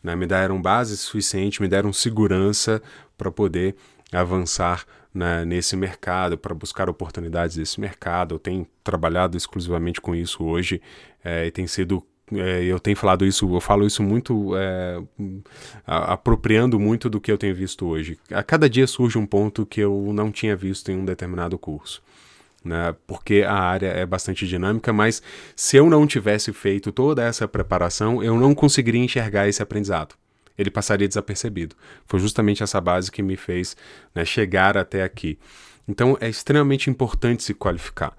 Né? 0.01 0.15
Me 0.15 0.25
deram 0.25 0.63
base 0.63 0.97
suficiente, 0.97 1.61
me 1.61 1.67
deram 1.67 1.93
segurança 1.93 2.81
para 3.19 3.33
poder 3.33 3.75
avançar 4.13 4.85
né, 5.13 5.45
nesse 5.45 5.75
mercado, 5.75 6.39
para 6.39 6.55
buscar 6.55 6.89
oportunidades 6.89 7.57
nesse 7.57 7.81
mercado. 7.81 8.37
Eu 8.37 8.39
tenho 8.39 8.65
trabalhado 8.85 9.37
exclusivamente 9.37 10.01
com 10.01 10.15
isso 10.15 10.45
hoje 10.45 10.81
é, 11.25 11.49
e 11.49 11.51
tem 11.51 11.67
sido 11.67 12.07
é, 12.33 12.63
eu 12.65 12.79
tenho 12.79 12.97
falado 12.97 13.27
isso, 13.27 13.53
eu 13.55 13.61
falo 13.61 13.87
isso 13.87 14.03
muito, 14.03 14.57
é, 14.57 15.03
apropriando 15.87 16.79
muito 16.79 17.11
do 17.11 17.21
que 17.21 17.31
eu 17.31 17.39
tenho 17.39 17.55
visto 17.55 17.87
hoje. 17.87 18.19
A 18.31 18.43
cada 18.43 18.69
dia 18.69 18.87
surge 18.87 19.19
um 19.19 19.27
ponto 19.27 19.67
que 19.67 19.81
eu 19.81 20.11
não 20.13 20.31
tinha 20.31 20.55
visto 20.55 20.91
em 20.91 20.97
um 20.97 21.05
determinado 21.05 21.59
curso. 21.59 22.03
Né, 22.63 22.95
porque 23.07 23.43
a 23.43 23.55
área 23.55 23.87
é 23.87 24.05
bastante 24.05 24.47
dinâmica, 24.47 24.93
mas 24.93 25.23
se 25.57 25.79
eu 25.79 25.89
não 25.89 26.07
tivesse 26.07 26.53
feito 26.53 26.93
toda 26.93 27.25
essa 27.25 27.49
preparação, 27.49 28.23
eu 28.23 28.39
não 28.39 28.55
conseguiria 28.55 29.03
enxergar 29.03 29.49
esse 29.49 29.63
aprendizado. 29.63 30.15
Ele 30.59 30.71
passaria 30.71 31.09
desapercebido. 31.09 31.75
Foi 32.05 32.21
justamente 32.21 32.63
essa 32.63 32.79
base 32.79 33.11
que 33.11 33.23
me 33.23 33.35
fez 33.35 33.75
né, 34.15 34.27
chegar 34.27 34.77
até 34.77 35.03
aqui. 35.03 35.39
Então 35.89 36.19
é 36.21 36.29
extremamente 36.29 36.91
importante 36.91 37.43
se 37.43 37.55
qualificar. 37.55 38.15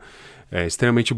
É 0.52 0.68
extremamente 0.68 1.14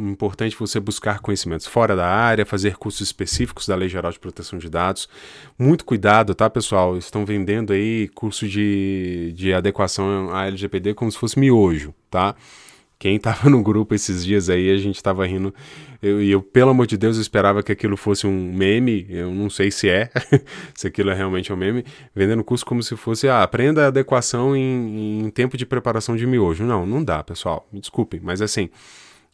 importante 0.00 0.56
você 0.58 0.80
buscar 0.80 1.20
conhecimentos 1.20 1.64
fora 1.64 1.94
da 1.94 2.08
área, 2.08 2.44
fazer 2.44 2.76
cursos 2.76 3.02
específicos 3.02 3.68
da 3.68 3.76
Lei 3.76 3.88
Geral 3.88 4.10
de 4.10 4.18
Proteção 4.18 4.58
de 4.58 4.68
Dados. 4.68 5.08
Muito 5.56 5.84
cuidado, 5.84 6.34
tá, 6.34 6.50
pessoal? 6.50 6.98
Estão 6.98 7.24
vendendo 7.24 7.72
aí 7.72 8.08
curso 8.08 8.48
de, 8.48 9.32
de 9.36 9.54
adequação 9.54 10.34
à 10.34 10.46
LGPD 10.48 10.92
como 10.94 11.12
se 11.12 11.16
fosse 11.16 11.38
miojo, 11.38 11.94
tá? 12.10 12.34
Quem 13.04 13.16
estava 13.16 13.50
no 13.50 13.62
grupo 13.62 13.94
esses 13.94 14.24
dias 14.24 14.48
aí, 14.48 14.70
a 14.70 14.78
gente 14.78 14.96
estava 14.96 15.26
rindo. 15.26 15.54
E 16.02 16.06
eu, 16.08 16.22
eu, 16.22 16.42
pelo 16.42 16.70
amor 16.70 16.86
de 16.86 16.96
Deus, 16.96 17.16
eu 17.16 17.20
esperava 17.20 17.62
que 17.62 17.70
aquilo 17.70 17.98
fosse 17.98 18.26
um 18.26 18.50
meme. 18.50 19.04
Eu 19.10 19.30
não 19.30 19.50
sei 19.50 19.70
se 19.70 19.90
é, 19.90 20.10
se 20.74 20.86
aquilo 20.86 21.10
é 21.10 21.14
realmente 21.14 21.52
um 21.52 21.56
meme. 21.56 21.84
Vendendo 22.14 22.42
curso 22.42 22.64
como 22.64 22.82
se 22.82 22.96
fosse, 22.96 23.28
ah, 23.28 23.42
aprenda 23.42 23.88
adequação 23.88 24.56
em, 24.56 25.26
em 25.26 25.28
tempo 25.28 25.54
de 25.54 25.66
preparação 25.66 26.16
de 26.16 26.26
miojo. 26.26 26.64
Não, 26.64 26.86
não 26.86 27.04
dá, 27.04 27.22
pessoal. 27.22 27.68
Me 27.70 27.78
desculpem, 27.78 28.20
mas 28.24 28.40
assim. 28.40 28.70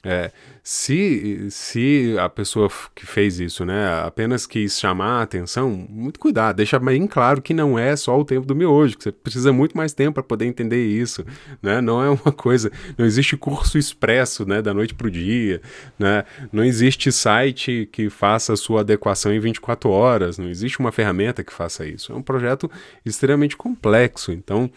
É, 0.03 0.31
se, 0.63 1.51
se 1.51 2.17
a 2.19 2.29
pessoa 2.29 2.71
que 2.95 3.05
fez 3.05 3.39
isso, 3.39 3.67
né, 3.67 4.03
apenas 4.03 4.47
quis 4.47 4.79
chamar 4.79 5.21
a 5.21 5.23
atenção, 5.23 5.71
muito 5.71 6.19
cuidado, 6.19 6.57
deixa 6.57 6.79
bem 6.79 7.07
claro 7.07 7.43
que 7.43 7.53
não 7.53 7.79
é 7.79 7.95
só 7.97 8.19
o 8.19 8.25
tempo 8.25 8.47
do 8.47 8.55
miojo, 8.55 8.97
que 8.97 9.05
você 9.05 9.13
precisa 9.13 9.53
muito 9.53 9.77
mais 9.77 9.93
tempo 9.93 10.15
para 10.15 10.23
poder 10.23 10.47
entender 10.47 10.87
isso, 10.87 11.25
né, 11.63 11.83
não 11.83 12.03
é 12.03 12.09
uma 12.09 12.33
coisa, 12.33 12.73
não 12.97 13.05
existe 13.05 13.37
curso 13.37 13.77
expresso, 13.77 14.47
né, 14.47 14.63
da 14.63 14.73
noite 14.73 14.95
para 14.95 15.07
o 15.07 15.11
dia, 15.11 15.61
né, 15.99 16.25
não 16.51 16.65
existe 16.65 17.13
site 17.13 17.87
que 17.93 18.09
faça 18.09 18.55
a 18.55 18.57
sua 18.57 18.81
adequação 18.81 19.35
em 19.35 19.41
24 19.41 19.91
horas, 19.91 20.39
não 20.39 20.49
existe 20.49 20.79
uma 20.79 20.93
ferramenta 20.93 21.45
que 21.45 21.53
faça 21.53 21.87
isso, 21.87 22.13
é 22.13 22.17
um 22.17 22.23
projeto 22.23 22.71
extremamente 23.05 23.55
complexo, 23.55 24.33
então 24.33 24.71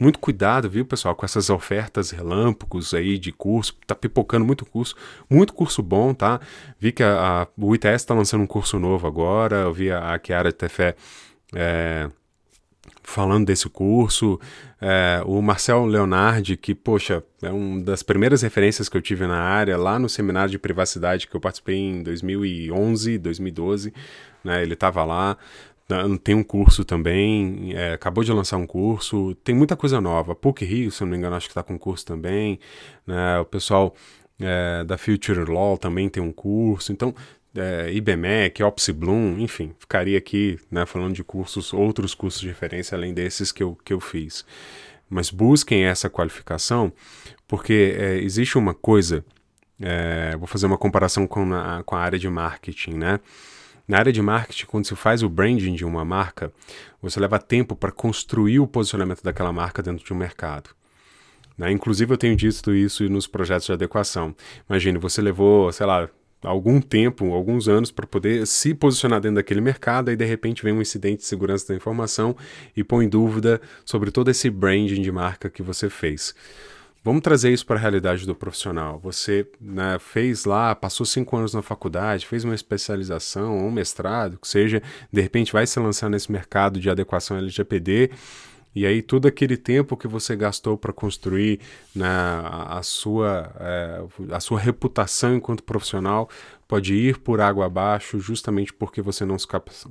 muito 0.00 0.18
cuidado, 0.18 0.70
viu, 0.70 0.86
pessoal, 0.86 1.14
com 1.14 1.26
essas 1.26 1.50
ofertas 1.50 2.10
relâmpagos 2.10 2.94
aí 2.94 3.18
de 3.18 3.30
curso. 3.30 3.76
Tá 3.86 3.94
pipocando 3.94 4.46
muito 4.46 4.64
curso, 4.64 4.96
muito 5.28 5.52
curso 5.52 5.82
bom, 5.82 6.14
tá? 6.14 6.40
Vi 6.78 6.90
que 6.90 7.02
a, 7.02 7.42
a 7.42 7.46
o 7.58 7.74
ITS 7.74 7.96
está 7.96 8.14
lançando 8.14 8.42
um 8.42 8.46
curso 8.46 8.78
novo 8.78 9.06
agora. 9.06 9.56
Eu 9.56 9.74
vi 9.74 9.92
a, 9.92 10.14
a 10.14 10.18
Chiara 10.18 10.48
de 10.48 10.56
Tefé 10.56 10.96
é, 11.54 12.08
falando 13.02 13.46
desse 13.46 13.68
curso. 13.68 14.40
É, 14.80 15.22
o 15.26 15.42
Marcel 15.42 15.84
Leonardi, 15.84 16.56
que, 16.56 16.74
poxa, 16.74 17.22
é 17.42 17.50
uma 17.50 17.82
das 17.82 18.02
primeiras 18.02 18.40
referências 18.40 18.88
que 18.88 18.96
eu 18.96 19.02
tive 19.02 19.26
na 19.26 19.38
área, 19.38 19.76
lá 19.76 19.98
no 19.98 20.08
seminário 20.08 20.50
de 20.50 20.58
privacidade 20.58 21.28
que 21.28 21.36
eu 21.36 21.40
participei 21.40 21.76
em 21.76 22.02
2011, 22.02 23.18
2012, 23.18 23.92
né? 24.42 24.62
Ele 24.62 24.72
estava 24.72 25.04
lá. 25.04 25.36
Tem 26.22 26.34
um 26.34 26.42
curso 26.42 26.84
também, 26.84 27.72
é, 27.74 27.92
acabou 27.94 28.22
de 28.22 28.32
lançar 28.32 28.56
um 28.56 28.66
curso, 28.66 29.34
tem 29.36 29.54
muita 29.54 29.76
coisa 29.76 30.00
nova. 30.00 30.34
PUC 30.34 30.64
Rio, 30.64 30.90
se 30.90 31.00
não 31.02 31.08
me 31.10 31.16
engano, 31.16 31.36
acho 31.36 31.46
que 31.46 31.50
está 31.50 31.62
com 31.62 31.78
curso 31.78 32.04
também. 32.06 32.58
Né? 33.06 33.38
O 33.40 33.44
pessoal 33.44 33.94
é, 34.38 34.84
da 34.84 34.96
Future 34.96 35.44
Law 35.50 35.76
também 35.76 36.08
tem 36.08 36.22
um 36.22 36.32
curso. 36.32 36.92
Então, 36.92 37.14
é, 37.54 37.92
IBMEC, 37.92 38.62
Bloom, 38.94 39.38
enfim, 39.38 39.74
ficaria 39.78 40.16
aqui 40.16 40.58
né, 40.70 40.86
falando 40.86 41.14
de 41.14 41.24
cursos, 41.24 41.72
outros 41.72 42.14
cursos 42.14 42.40
de 42.40 42.48
referência 42.48 42.96
além 42.96 43.12
desses 43.12 43.50
que 43.50 43.62
eu, 43.62 43.76
que 43.84 43.92
eu 43.92 44.00
fiz. 44.00 44.44
Mas 45.08 45.30
busquem 45.30 45.84
essa 45.84 46.08
qualificação, 46.08 46.92
porque 47.48 47.96
é, 47.98 48.18
existe 48.18 48.56
uma 48.56 48.72
coisa, 48.72 49.24
é, 49.80 50.36
vou 50.36 50.46
fazer 50.46 50.66
uma 50.66 50.78
comparação 50.78 51.26
com 51.26 51.52
a, 51.52 51.82
com 51.82 51.96
a 51.96 52.00
área 52.00 52.18
de 52.18 52.28
marketing, 52.28 52.94
né? 52.94 53.20
Na 53.90 53.98
área 53.98 54.12
de 54.12 54.22
marketing, 54.22 54.66
quando 54.66 54.86
se 54.86 54.94
faz 54.94 55.20
o 55.20 55.28
branding 55.28 55.74
de 55.74 55.84
uma 55.84 56.04
marca, 56.04 56.52
você 57.02 57.18
leva 57.18 57.40
tempo 57.40 57.74
para 57.74 57.90
construir 57.90 58.60
o 58.60 58.66
posicionamento 58.68 59.20
daquela 59.20 59.52
marca 59.52 59.82
dentro 59.82 60.04
de 60.04 60.12
um 60.12 60.16
mercado. 60.16 60.70
Né? 61.58 61.72
Inclusive, 61.72 62.12
eu 62.12 62.16
tenho 62.16 62.36
dito 62.36 62.72
isso 62.72 63.08
nos 63.08 63.26
projetos 63.26 63.66
de 63.66 63.72
adequação. 63.72 64.32
Imagine, 64.68 64.96
você 64.96 65.20
levou, 65.20 65.72
sei 65.72 65.86
lá, 65.86 66.08
algum 66.40 66.80
tempo, 66.80 67.32
alguns 67.32 67.66
anos 67.66 67.90
para 67.90 68.06
poder 68.06 68.46
se 68.46 68.74
posicionar 68.74 69.20
dentro 69.20 69.34
daquele 69.34 69.60
mercado 69.60 70.12
e 70.12 70.14
de 70.14 70.24
repente 70.24 70.62
vem 70.62 70.72
um 70.72 70.80
incidente 70.80 71.22
de 71.22 71.24
segurança 71.24 71.66
da 71.66 71.74
informação 71.74 72.36
e 72.76 72.84
põe 72.84 73.08
dúvida 73.08 73.60
sobre 73.84 74.12
todo 74.12 74.30
esse 74.30 74.48
branding 74.48 75.02
de 75.02 75.10
marca 75.10 75.50
que 75.50 75.64
você 75.64 75.90
fez. 75.90 76.32
Vamos 77.02 77.22
trazer 77.22 77.50
isso 77.50 77.64
para 77.64 77.76
a 77.76 77.78
realidade 77.78 78.26
do 78.26 78.34
profissional. 78.34 79.00
Você 79.02 79.46
né, 79.58 79.98
fez 79.98 80.44
lá, 80.44 80.74
passou 80.74 81.06
cinco 81.06 81.34
anos 81.34 81.54
na 81.54 81.62
faculdade, 81.62 82.26
fez 82.26 82.44
uma 82.44 82.54
especialização 82.54 83.56
um 83.56 83.70
mestrado, 83.70 84.38
que 84.38 84.46
seja, 84.46 84.82
de 85.10 85.20
repente 85.20 85.50
vai 85.50 85.66
se 85.66 85.80
lançar 85.80 86.10
nesse 86.10 86.30
mercado 86.30 86.78
de 86.78 86.90
adequação 86.90 87.38
LGPD 87.38 88.10
e 88.74 88.86
aí 88.86 89.02
todo 89.02 89.26
aquele 89.26 89.56
tempo 89.56 89.96
que 89.96 90.06
você 90.06 90.36
gastou 90.36 90.78
para 90.78 90.92
construir 90.92 91.60
né, 91.94 92.06
a, 92.06 92.80
sua, 92.82 93.52
é, 93.58 94.02
a 94.30 94.40
sua 94.40 94.60
reputação 94.60 95.34
enquanto 95.34 95.64
profissional 95.64 96.28
pode 96.68 96.94
ir 96.94 97.18
por 97.18 97.40
água 97.40 97.66
abaixo 97.66 98.20
justamente 98.20 98.72
porque 98.72 99.02
você 99.02 99.24
não 99.24 99.36
se 99.36 99.46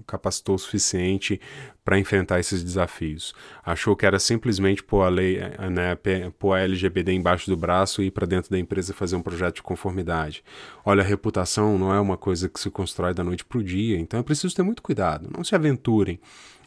capacitou 0.08 0.56
o 0.56 0.58
suficiente 0.60 1.42
para 1.84 2.00
enfrentar 2.00 2.40
esses 2.40 2.64
desafios. 2.64 3.34
Achou 3.66 3.98
que 3.98 4.06
era 4.06 4.18
simplesmente 4.18 4.82
pôr 4.82 5.02
a 5.02 5.10
lei, 5.10 5.40
eh, 5.40 5.70
né, 5.70 5.98
pôr 6.40 6.54
a 6.54 6.62
LGBT 6.62 7.12
embaixo 7.12 7.50
do 7.50 7.58
braço 7.58 8.02
e 8.02 8.06
ir 8.06 8.12
para 8.12 8.26
dentro 8.26 8.50
da 8.50 8.58
empresa 8.58 8.94
fazer 8.94 9.18
um 9.18 9.22
projeto 9.22 9.56
de 9.56 9.64
conformidade. 9.64 10.42
Olha, 10.86 11.04
a 11.04 11.06
reputação 11.06 11.78
não 11.78 11.94
é 11.94 12.00
uma 12.00 12.16
coisa 12.16 12.48
que 12.48 12.60
se 12.60 12.70
constrói 12.70 13.14
da 13.14 13.26
noite 13.26 13.44
para 13.44 13.58
o 13.58 13.64
dia, 13.64 14.00
então 14.00 14.18
é 14.18 14.24
preciso 14.24 14.56
ter 14.56 14.64
muito 14.64 14.82
cuidado. 14.82 15.30
Não 15.36 15.44
se 15.44 15.56
aventurem. 15.56 16.18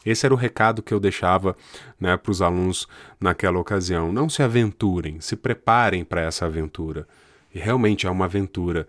Esse 0.05 0.27
era 0.27 0.35
o 0.35 0.37
recado 0.37 0.83
que 0.83 0.93
eu 0.93 1.01
deixava 1.01 1.57
né, 1.99 2.17
para 2.17 2.31
os 2.31 2.43
alunos 2.43 2.89
naquela 3.21 3.59
ocasião. 3.59 4.13
Não 4.13 4.29
se 4.29 4.43
aventurem, 4.43 5.21
se 5.21 5.37
preparem 5.37 6.05
para 6.05 6.23
essa 6.23 6.47
aventura. 6.47 7.07
E 7.55 7.59
realmente 7.59 8.07
é 8.07 8.11
uma 8.11 8.25
aventura. 8.25 8.87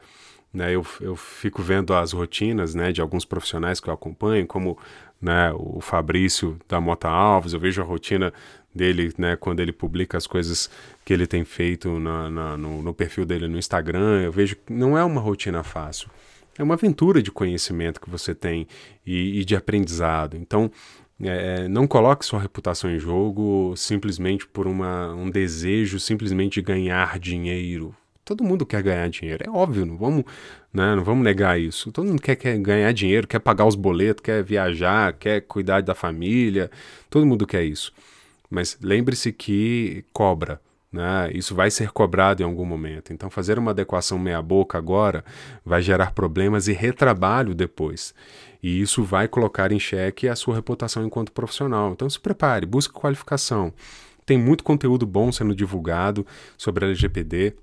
Né, 0.54 0.76
eu, 0.76 0.86
eu 1.02 1.15
fico 1.15 1.63
vendo 1.63 1.93
as 1.95 2.12
rotinas 2.12 2.76
né, 2.76 2.91
de 2.91 3.02
alguns 3.02 3.26
profissionais 3.26 3.80
que 3.80 3.89
eu 3.89 3.93
acompanho, 3.93 4.45
como 4.45 4.78
né, 5.19 5.52
o 5.56 5.80
Fabrício 5.82 6.60
da 6.67 6.80
Mota 6.82 7.08
Alves, 7.08 7.54
eu 7.54 7.60
vejo 7.60 7.82
a 7.82 7.86
rotina 7.86 8.34
dele 8.76 9.13
né, 9.17 9.36
quando 9.36 9.62
ele 9.62 9.71
publica 9.71 10.17
as 10.17 10.28
coisas 10.28 10.69
que 11.06 11.13
ele 11.13 11.26
tem 11.26 11.45
feito 11.45 11.99
na, 11.99 12.30
na, 12.30 12.58
no, 12.58 12.82
no, 12.82 12.93
perfil 12.93 13.26
dele 13.26 13.47
no 13.47 13.58
Instagram. 13.58 14.21
Eu 14.21 14.32
vejo 14.32 14.56
que 14.58 14.73
não 14.73 14.97
é 14.97 15.04
uma 15.04 15.21
rotina 15.21 15.63
fácil. 15.63 16.10
É 16.58 16.63
uma 16.63 16.73
aventura 16.73 17.21
de 17.21 17.32
conhecimento 17.32 18.02
que 18.02 18.10
você 18.10 18.36
tem 18.36 18.67
e, 19.06 19.39
e 19.39 19.45
de 19.45 19.56
aprendizado. 19.56 20.36
Então, 20.36 20.69
é, 21.26 21.68
não 21.68 21.88
coloque 21.88 22.26
sua 22.26 22.40
reputação 22.40 22.90
em 22.90 23.00
jogo 23.00 23.74
simplesmente 23.76 24.48
por 24.48 24.68
uma, 24.68 25.14
um 25.14 25.30
desejo 25.30 26.00
simplesmente 26.00 26.56
de 26.56 26.62
ganhar 26.62 27.20
dinheiro. 27.20 27.96
Todo 28.26 28.44
mundo 28.44 28.66
quer 28.66 28.82
ganhar 28.82 29.10
dinheiro, 29.10 29.44
é 29.46 29.50
óbvio, 29.50 29.86
não 29.86 29.98
vamos, 29.98 30.24
né, 30.74 30.96
não 30.96 31.04
vamos 31.04 31.24
negar 31.24 31.60
isso. 31.60 31.92
Todo 31.92 32.08
mundo 32.08 32.22
quer, 32.22 32.38
quer 32.38 32.58
ganhar 32.58 32.92
dinheiro, 32.94 33.28
quer 33.28 33.40
pagar 33.40 33.66
os 33.66 33.76
boletos, 33.76 34.24
quer 34.24 34.42
viajar, 34.44 35.14
quer 35.14 35.42
cuidar 35.42 35.82
da 35.82 35.94
família, 35.94 36.72
todo 37.10 37.26
mundo 37.26 37.46
quer 37.46 37.64
isso. 37.64 37.92
Mas 38.50 38.78
lembre-se 38.82 39.34
que 39.34 40.06
cobra, 40.14 40.62
né? 40.92 41.32
Isso 41.34 41.56
vai 41.56 41.72
ser 41.72 41.92
cobrado 41.92 42.42
em 42.42 42.46
algum 42.46 42.64
momento. 42.64 43.12
Então, 43.12 43.30
fazer 43.30 43.58
uma 43.58 43.72
adequação 43.72 44.20
meia-boca 44.20 44.78
agora 44.78 45.26
vai 45.66 45.82
gerar 45.82 46.12
problemas 46.14 46.68
e 46.68 46.74
retrabalho 46.74 47.56
depois. 47.56 48.14
E 48.63 48.80
isso 48.82 49.04
vai 49.04 49.28
colocar 49.28 49.73
em 49.73 49.80
xeque 49.80 50.30
a 50.30 50.36
sua 50.36 50.56
reputação 50.56 51.06
enquanto 51.06 51.34
profissional. 51.34 51.91
Então 51.91 52.10
se 52.10 52.19
prepare, 52.19 52.65
busque 52.65 52.93
qualificação. 52.93 53.73
Tem 54.26 54.38
muito 54.38 54.63
conteúdo 54.63 55.06
bom 55.06 55.32
sendo 55.34 55.54
divulgado 55.54 56.26
sobre 56.58 56.86
LGPD. 56.86 57.54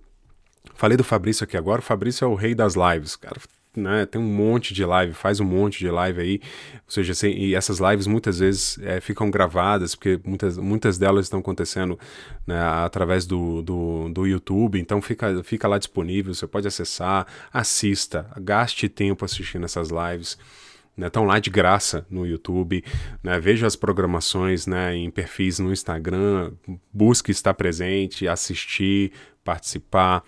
Falei 0.75 0.99
do 0.99 1.03
Fabrício 1.03 1.45
aqui 1.45 1.57
agora, 1.57 1.81
o 1.81 1.85
Fabrício 1.85 2.25
é 2.25 2.29
o 2.29 2.35
rei 2.35 2.55
das 2.55 2.75
lives. 2.75 3.17
Cara, 3.17 3.41
né, 3.75 4.05
tem 4.05 4.21
um 4.21 4.25
monte 4.25 4.75
de 4.75 4.85
live, 4.85 5.15
faz 5.15 5.41
um 5.41 5.45
monte 5.45 5.79
de 5.79 5.91
live 5.91 6.21
aí, 6.21 6.41
ou 6.75 6.91
seja, 6.91 7.13
assim, 7.13 7.29
e 7.29 7.55
essas 7.55 7.79
lives 7.79 8.07
muitas 8.07 8.41
vezes 8.41 8.79
é, 8.83 9.01
ficam 9.01 9.31
gravadas, 9.31 9.95
porque 9.95 10.21
muitas, 10.25 10.59
muitas 10.59 10.99
delas 10.99 11.27
estão 11.27 11.39
acontecendo 11.39 11.99
né, 12.47 12.61
através 12.61 13.27
do, 13.27 13.63
do, 13.63 14.09
do, 14.09 14.27
YouTube, 14.27 14.79
então 14.81 15.01
fica, 15.01 15.43
fica 15.45 15.69
lá 15.69 15.79
disponível, 15.79 16.35
você 16.35 16.47
pode 16.47 16.67
acessar, 16.67 17.27
assista, 17.53 18.29
gaste 18.41 18.89
tempo 18.89 19.25
assistindo 19.25 19.65
essas 19.65 19.89
lives. 19.91 20.37
Estão 21.07 21.23
né, 21.23 21.29
lá 21.29 21.39
de 21.39 21.51
graça 21.51 22.07
no 22.11 22.27
YouTube, 22.27 22.85
né, 23.23 23.39
veja 23.41 23.67
as 23.67 23.77
programações 23.77 24.67
né, 24.67 24.95
em 24.97 25.11
perfis 25.11 25.59
no 25.59 25.73
Instagram, 25.73 26.53
busque 26.93 27.31
estar 27.31 27.55
presente, 27.55 28.29
assistir, 28.29 29.13
participar. 29.45 30.23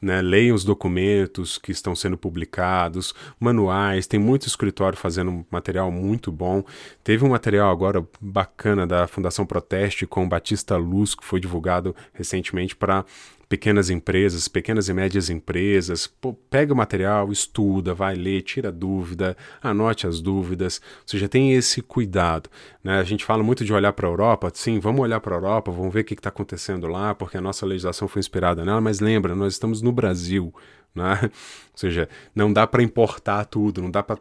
Né, 0.00 0.22
leiam 0.22 0.54
os 0.54 0.62
documentos 0.62 1.58
que 1.58 1.72
estão 1.72 1.92
sendo 1.92 2.16
publicados, 2.16 3.12
manuais, 3.40 4.06
tem 4.06 4.20
muito 4.20 4.46
escritório 4.46 4.96
fazendo 4.96 5.44
material 5.50 5.90
muito 5.90 6.30
bom. 6.30 6.62
Teve 7.02 7.24
um 7.24 7.30
material 7.30 7.68
agora 7.68 8.06
bacana 8.20 8.86
da 8.86 9.08
Fundação 9.08 9.44
Proteste 9.44 10.06
com 10.06 10.28
Batista 10.28 10.76
Luz, 10.76 11.16
que 11.16 11.24
foi 11.24 11.40
divulgado 11.40 11.96
recentemente 12.12 12.76
para 12.76 13.04
pequenas 13.48 13.88
empresas, 13.88 14.46
pequenas 14.46 14.88
e 14.88 14.92
médias 14.92 15.30
empresas, 15.30 16.06
pô, 16.06 16.34
pega 16.34 16.72
o 16.72 16.76
material, 16.76 17.32
estuda, 17.32 17.94
vai 17.94 18.14
ler, 18.14 18.42
tira 18.42 18.70
dúvida, 18.70 19.36
anote 19.62 20.06
as 20.06 20.20
dúvidas, 20.20 20.80
ou 20.98 21.08
seja, 21.08 21.28
tem 21.28 21.54
esse 21.54 21.80
cuidado. 21.80 22.50
Né? 22.84 22.98
A 22.98 23.04
gente 23.04 23.24
fala 23.24 23.42
muito 23.42 23.64
de 23.64 23.72
olhar 23.72 23.92
para 23.94 24.06
a 24.06 24.10
Europa, 24.10 24.50
sim, 24.54 24.78
vamos 24.78 25.00
olhar 25.00 25.20
para 25.20 25.34
a 25.34 25.38
Europa, 25.38 25.70
vamos 25.70 25.92
ver 25.92 26.00
o 26.00 26.04
que 26.04 26.14
está 26.14 26.28
acontecendo 26.28 26.86
lá, 26.86 27.14
porque 27.14 27.38
a 27.38 27.40
nossa 27.40 27.64
legislação 27.64 28.06
foi 28.06 28.20
inspirada 28.20 28.64
nela, 28.64 28.80
mas 28.80 29.00
lembra, 29.00 29.34
nós 29.34 29.54
estamos 29.54 29.80
no 29.80 29.92
Brasil, 29.92 30.52
né? 30.94 31.20
Ou 31.78 31.80
seja, 31.80 32.08
não 32.34 32.52
dá 32.52 32.66
para 32.66 32.82
importar 32.82 33.44
tudo, 33.44 33.80
não 33.80 33.90
dá 33.90 34.02
para 34.02 34.18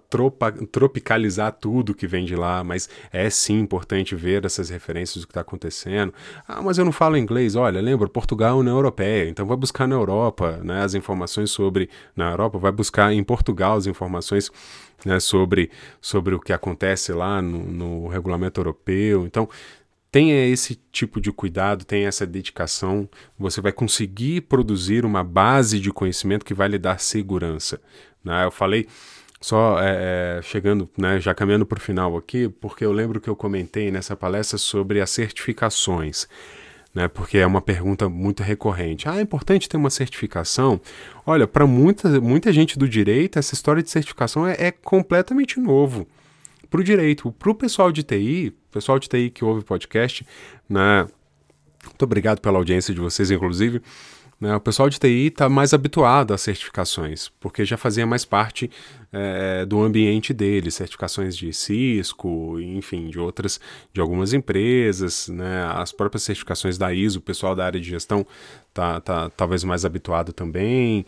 tropicalizar 0.72 1.52
tudo 1.54 1.96
que 1.96 2.06
vem 2.06 2.24
de 2.24 2.36
lá, 2.36 2.64
mas 2.64 2.88
é 3.12 3.28
sim 3.32 3.60
importante 3.60 4.16
ver 4.16 4.46
essas 4.46 4.70
referências 4.70 5.24
do 5.24 5.28
que 5.28 5.32
está 5.32 5.42
acontecendo. 5.42 6.14
Ah, 6.48 6.62
mas 6.62 6.78
eu 6.78 6.86
não 6.86 6.92
falo 6.92 7.18
inglês. 7.18 7.56
Olha, 7.56 7.82
lembra, 7.82 8.08
Portugal 8.08 8.58
é 8.58 8.60
União 8.60 8.76
Europeia, 8.76 9.28
então 9.28 9.48
vai 9.48 9.58
buscar 9.58 9.88
na 9.88 9.96
Europa 9.96 10.60
né, 10.64 10.84
as 10.84 10.94
informações 10.94 11.50
sobre. 11.50 11.90
Na 12.16 12.30
Europa, 12.30 12.60
vai 12.60 12.72
buscar 12.72 13.12
em 13.12 13.24
Portugal 13.24 13.76
as 13.76 13.88
informações 13.88 14.52
né, 15.06 15.20
sobre, 15.20 15.72
sobre 16.02 16.36
o 16.36 16.40
que 16.40 16.54
acontece 16.54 17.12
lá 17.12 17.42
no, 17.42 17.60
no 17.60 18.08
regulamento 18.08 18.60
europeu. 18.60 19.26
Então, 19.26 19.50
tenha 20.18 20.48
esse 20.48 20.80
tipo 20.92 21.22
de 21.22 21.32
cuidado, 21.32 21.86
tenha 21.86 22.08
essa 22.08 22.26
dedicação, 22.26 23.08
você 23.38 23.62
vai 23.62 23.72
conseguir 23.72 24.42
produzir 24.42 25.06
uma 25.06 25.24
base 25.24 25.80
de 25.80 25.92
conhecimento 25.92 26.44
que 26.44 26.56
vai 26.56 26.68
lhe 26.68 26.80
dar 26.80 27.00
segurança. 27.00 27.80
Né? 28.24 28.44
Eu 28.44 28.50
falei 28.50 28.88
só 29.40 29.80
é, 29.80 30.40
é, 30.40 30.42
chegando, 30.42 30.90
né, 30.98 31.20
já 31.20 31.36
caminhando 31.36 31.68
para 31.68 31.78
o 31.78 31.80
final 31.80 32.18
aqui, 32.18 32.50
porque 32.50 32.84
eu 32.84 32.92
lembro 32.92 33.22
que 33.22 33.30
eu 33.30 33.36
comentei 33.36 33.92
nessa 33.92 34.16
palestra 34.16 34.58
sobre 34.58 35.02
as 35.02 35.12
certificações. 35.12 36.28
Né, 36.96 37.08
porque 37.08 37.38
é 37.38 37.46
uma 37.46 37.62
pergunta 37.62 38.10
muito 38.10 38.42
recorrente. 38.42 39.08
Ah, 39.08 39.20
é 39.20 39.22
importante 39.22 39.70
ter 39.70 39.78
uma 39.78 39.92
certificação? 39.92 40.82
Olha, 41.28 41.46
para 41.46 41.68
muita, 41.68 42.20
muita 42.20 42.52
gente 42.52 42.80
do 42.80 42.90
direito, 42.90 43.38
essa 43.38 43.54
história 43.54 43.84
de 43.84 43.92
certificação 43.92 44.48
é, 44.48 44.56
é 44.58 44.72
completamente 44.72 45.60
novo 45.60 46.08
para 46.70 46.82
o 46.82 46.84
direito. 46.84 47.32
Para 47.32 47.52
o 47.52 47.56
pessoal 47.56 47.92
de 47.92 48.04
TI, 48.04 48.54
pessoal 48.72 49.00
de 49.00 49.08
TI 49.08 49.30
que 49.30 49.44
ouve 49.44 49.64
podcast, 49.64 50.26
né, 50.70 51.08
muito 51.84 52.04
obrigado 52.04 52.40
pela 52.40 52.58
audiência 52.58 52.94
de 52.94 53.00
vocês, 53.00 53.32
inclusive. 53.32 53.82
Né, 54.40 54.56
o 54.56 54.60
pessoal 54.60 54.88
de 54.88 55.00
TI 55.00 55.28
está 55.28 55.50
mais 55.50 55.74
habituado 55.74 56.32
às 56.32 56.42
certificações, 56.42 57.30
porque 57.40 57.66
já 57.66 57.76
fazia 57.76 58.06
mais 58.06 58.24
parte 58.24 58.70
é, 59.12 59.66
do 59.66 59.82
ambiente 59.82 60.32
deles, 60.32 60.76
certificações 60.76 61.36
de 61.36 61.52
Cisco, 61.52 62.60
enfim, 62.60 63.10
de 63.10 63.20
outras, 63.20 63.60
de 63.92 64.00
algumas 64.00 64.34
empresas, 64.34 65.28
né, 65.28 65.64
as 65.74 65.92
próprias 65.92 66.22
certificações 66.22 66.78
da 66.78 66.94
ISO, 66.94 67.18
o 67.18 67.22
pessoal 67.22 67.56
da 67.56 67.66
área 67.66 67.82
de 67.82 67.90
gestão 67.90 68.28
está 68.70 69.02
tá, 69.02 69.30
talvez 69.32 69.64
mais 69.64 69.84
habituado 69.86 70.32
também. 70.32 71.04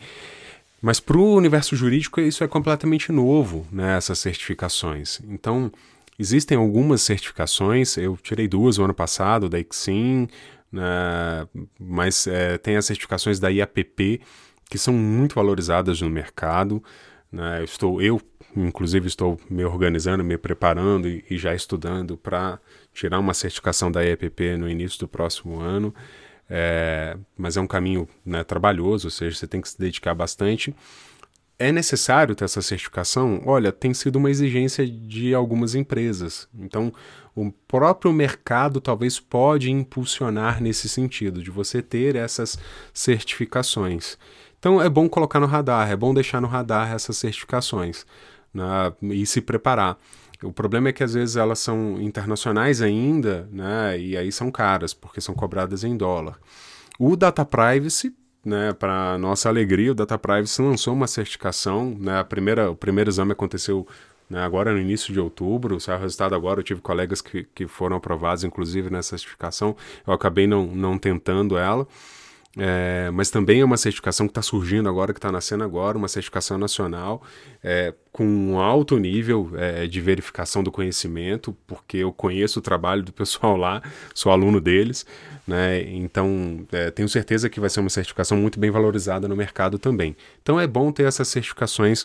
Mas 0.80 0.98
para 0.98 1.18
o 1.18 1.34
universo 1.34 1.76
jurídico 1.76 2.20
isso 2.20 2.42
é 2.42 2.48
completamente 2.48 3.12
novo, 3.12 3.66
né, 3.70 3.96
essas 3.96 4.18
certificações. 4.18 5.20
Então, 5.28 5.70
existem 6.18 6.56
algumas 6.56 7.02
certificações, 7.02 7.96
eu 7.98 8.16
tirei 8.16 8.48
duas 8.48 8.78
no 8.78 8.84
ano 8.84 8.94
passado, 8.94 9.48
da 9.48 9.58
Exim, 9.58 10.26
né, 10.72 11.46
mas 11.78 12.26
é, 12.26 12.56
tem 12.56 12.76
as 12.76 12.86
certificações 12.86 13.38
da 13.38 13.48
IAPP, 13.48 14.22
que 14.70 14.78
são 14.78 14.94
muito 14.94 15.34
valorizadas 15.34 16.00
no 16.00 16.08
mercado. 16.08 16.82
Né, 17.30 17.60
eu, 17.60 17.64
estou, 17.64 18.00
eu, 18.00 18.20
inclusive, 18.56 19.06
estou 19.06 19.38
me 19.50 19.64
organizando, 19.64 20.24
me 20.24 20.38
preparando 20.38 21.08
e, 21.08 21.22
e 21.28 21.36
já 21.36 21.54
estudando 21.54 22.16
para 22.16 22.58
tirar 22.94 23.18
uma 23.18 23.34
certificação 23.34 23.92
da 23.92 24.02
IAPP 24.02 24.56
no 24.56 24.68
início 24.68 24.98
do 25.00 25.08
próximo 25.08 25.60
ano. 25.60 25.94
É, 26.52 27.16
mas 27.38 27.56
é 27.56 27.60
um 27.60 27.66
caminho 27.66 28.08
né, 28.26 28.42
trabalhoso, 28.42 29.06
ou 29.06 29.10
seja, 29.10 29.36
você 29.36 29.46
tem 29.46 29.60
que 29.60 29.68
se 29.68 29.78
dedicar 29.78 30.14
bastante. 30.14 30.74
É 31.56 31.70
necessário 31.70 32.34
ter 32.34 32.44
essa 32.44 32.60
certificação? 32.60 33.42
Olha, 33.46 33.70
tem 33.70 33.94
sido 33.94 34.16
uma 34.16 34.30
exigência 34.30 34.84
de 34.84 35.32
algumas 35.32 35.76
empresas. 35.76 36.48
Então, 36.58 36.92
o 37.36 37.52
próprio 37.68 38.12
mercado 38.12 38.80
talvez 38.80 39.20
pode 39.20 39.70
impulsionar 39.70 40.60
nesse 40.60 40.88
sentido, 40.88 41.42
de 41.42 41.50
você 41.50 41.80
ter 41.80 42.16
essas 42.16 42.58
certificações. 42.92 44.18
Então, 44.58 44.82
é 44.82 44.88
bom 44.88 45.08
colocar 45.08 45.38
no 45.38 45.46
radar, 45.46 45.90
é 45.90 45.96
bom 45.96 46.12
deixar 46.12 46.40
no 46.40 46.48
radar 46.48 46.92
essas 46.92 47.16
certificações 47.16 48.04
né, 48.52 48.92
e 49.02 49.24
se 49.24 49.40
preparar. 49.40 49.98
O 50.42 50.52
problema 50.52 50.88
é 50.88 50.92
que 50.92 51.04
às 51.04 51.14
vezes 51.14 51.36
elas 51.36 51.58
são 51.58 52.00
internacionais 52.00 52.80
ainda, 52.80 53.48
né? 53.52 53.98
E 53.98 54.16
aí 54.16 54.32
são 54.32 54.50
caras, 54.50 54.94
porque 54.94 55.20
são 55.20 55.34
cobradas 55.34 55.84
em 55.84 55.96
dólar. 55.96 56.38
O 56.98 57.16
Data 57.16 57.44
Privacy, 57.44 58.14
né, 58.44 58.72
para 58.72 59.18
nossa 59.18 59.48
alegria, 59.48 59.92
o 59.92 59.94
Data 59.94 60.18
Privacy 60.18 60.62
lançou 60.62 60.94
uma 60.94 61.06
certificação, 61.06 61.94
né? 61.98 62.20
A 62.20 62.24
primeira, 62.24 62.70
o 62.70 62.76
primeiro 62.76 63.10
exame 63.10 63.32
aconteceu 63.32 63.86
né, 64.30 64.40
agora 64.42 64.72
no 64.72 64.78
início 64.78 65.12
de 65.12 65.18
outubro, 65.18 65.80
saiu 65.80 65.98
o 65.98 66.00
resultado 66.00 66.34
agora, 66.36 66.60
eu 66.60 66.64
tive 66.64 66.80
colegas 66.80 67.20
que, 67.20 67.44
que 67.52 67.66
foram 67.66 67.96
aprovados, 67.96 68.44
inclusive, 68.44 68.88
nessa 68.88 69.18
certificação, 69.18 69.76
eu 70.06 70.12
acabei 70.12 70.46
não, 70.46 70.66
não 70.66 70.96
tentando 70.96 71.58
ela, 71.58 71.86
é, 72.58 73.10
mas 73.12 73.30
também 73.30 73.60
é 73.60 73.64
uma 73.64 73.76
certificação 73.76 74.26
que 74.26 74.32
está 74.32 74.42
surgindo 74.42 74.88
agora, 74.88 75.12
que 75.12 75.18
está 75.18 75.30
nascendo 75.30 75.62
agora, 75.62 75.96
uma 75.96 76.08
certificação 76.08 76.58
nacional 76.58 77.22
é, 77.62 77.94
com 78.10 78.26
um 78.26 78.58
alto 78.58 78.98
nível 78.98 79.52
é, 79.54 79.86
de 79.86 80.00
verificação 80.00 80.62
do 80.62 80.72
conhecimento, 80.72 81.56
porque 81.64 81.98
eu 81.98 82.12
conheço 82.12 82.58
o 82.58 82.62
trabalho 82.62 83.04
do 83.04 83.12
pessoal 83.12 83.56
lá, 83.56 83.80
sou 84.12 84.32
aluno 84.32 84.60
deles, 84.60 85.06
né? 85.46 85.82
Então 85.92 86.66
é, 86.72 86.90
tenho 86.90 87.08
certeza 87.08 87.48
que 87.48 87.60
vai 87.60 87.70
ser 87.70 87.80
uma 87.80 87.90
certificação 87.90 88.36
muito 88.36 88.58
bem 88.58 88.70
valorizada 88.70 89.28
no 89.28 89.36
mercado 89.36 89.78
também. 89.78 90.16
Então 90.42 90.58
é 90.58 90.66
bom 90.66 90.90
ter 90.90 91.04
essas 91.04 91.28
certificações 91.28 92.04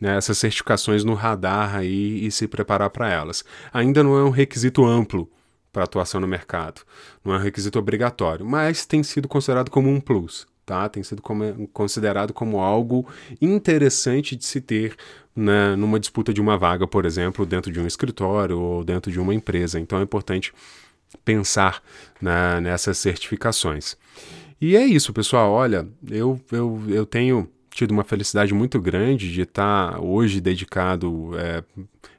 né, 0.00 0.16
essas 0.16 0.36
certificações 0.38 1.04
no 1.04 1.14
radar 1.14 1.76
aí 1.76 2.26
e 2.26 2.30
se 2.30 2.48
preparar 2.48 2.90
para 2.90 3.08
elas. 3.08 3.44
Ainda 3.72 4.02
não 4.02 4.18
é 4.18 4.24
um 4.24 4.30
requisito 4.30 4.84
amplo 4.84 5.30
para 5.74 5.84
atuação 5.84 6.20
no 6.20 6.28
mercado. 6.28 6.82
Não 7.24 7.34
é 7.34 7.36
um 7.36 7.40
requisito 7.40 7.78
obrigatório, 7.78 8.46
mas 8.46 8.86
tem 8.86 9.02
sido 9.02 9.26
considerado 9.26 9.70
como 9.70 9.90
um 9.90 10.00
plus. 10.00 10.46
Tá? 10.64 10.88
Tem 10.88 11.02
sido 11.02 11.20
como, 11.20 11.68
considerado 11.68 12.32
como 12.32 12.60
algo 12.60 13.06
interessante 13.42 14.34
de 14.34 14.46
se 14.46 14.62
ter 14.62 14.96
né, 15.36 15.76
numa 15.76 16.00
disputa 16.00 16.32
de 16.32 16.40
uma 16.40 16.56
vaga, 16.56 16.86
por 16.86 17.04
exemplo, 17.04 17.44
dentro 17.44 17.70
de 17.70 17.78
um 17.78 17.86
escritório 17.86 18.58
ou 18.58 18.82
dentro 18.82 19.12
de 19.12 19.20
uma 19.20 19.34
empresa. 19.34 19.78
Então 19.78 19.98
é 19.98 20.02
importante 20.02 20.54
pensar 21.22 21.82
né, 22.18 22.60
nessas 22.60 22.96
certificações. 22.96 23.96
E 24.58 24.76
é 24.76 24.86
isso, 24.86 25.12
pessoal. 25.12 25.52
Olha, 25.52 25.86
eu, 26.08 26.40
eu, 26.50 26.82
eu 26.88 27.04
tenho 27.04 27.50
tido 27.68 27.90
uma 27.90 28.04
felicidade 28.04 28.54
muito 28.54 28.80
grande 28.80 29.30
de 29.30 29.42
estar 29.42 30.00
hoje 30.00 30.40
dedicado 30.40 31.32
é, 31.36 31.62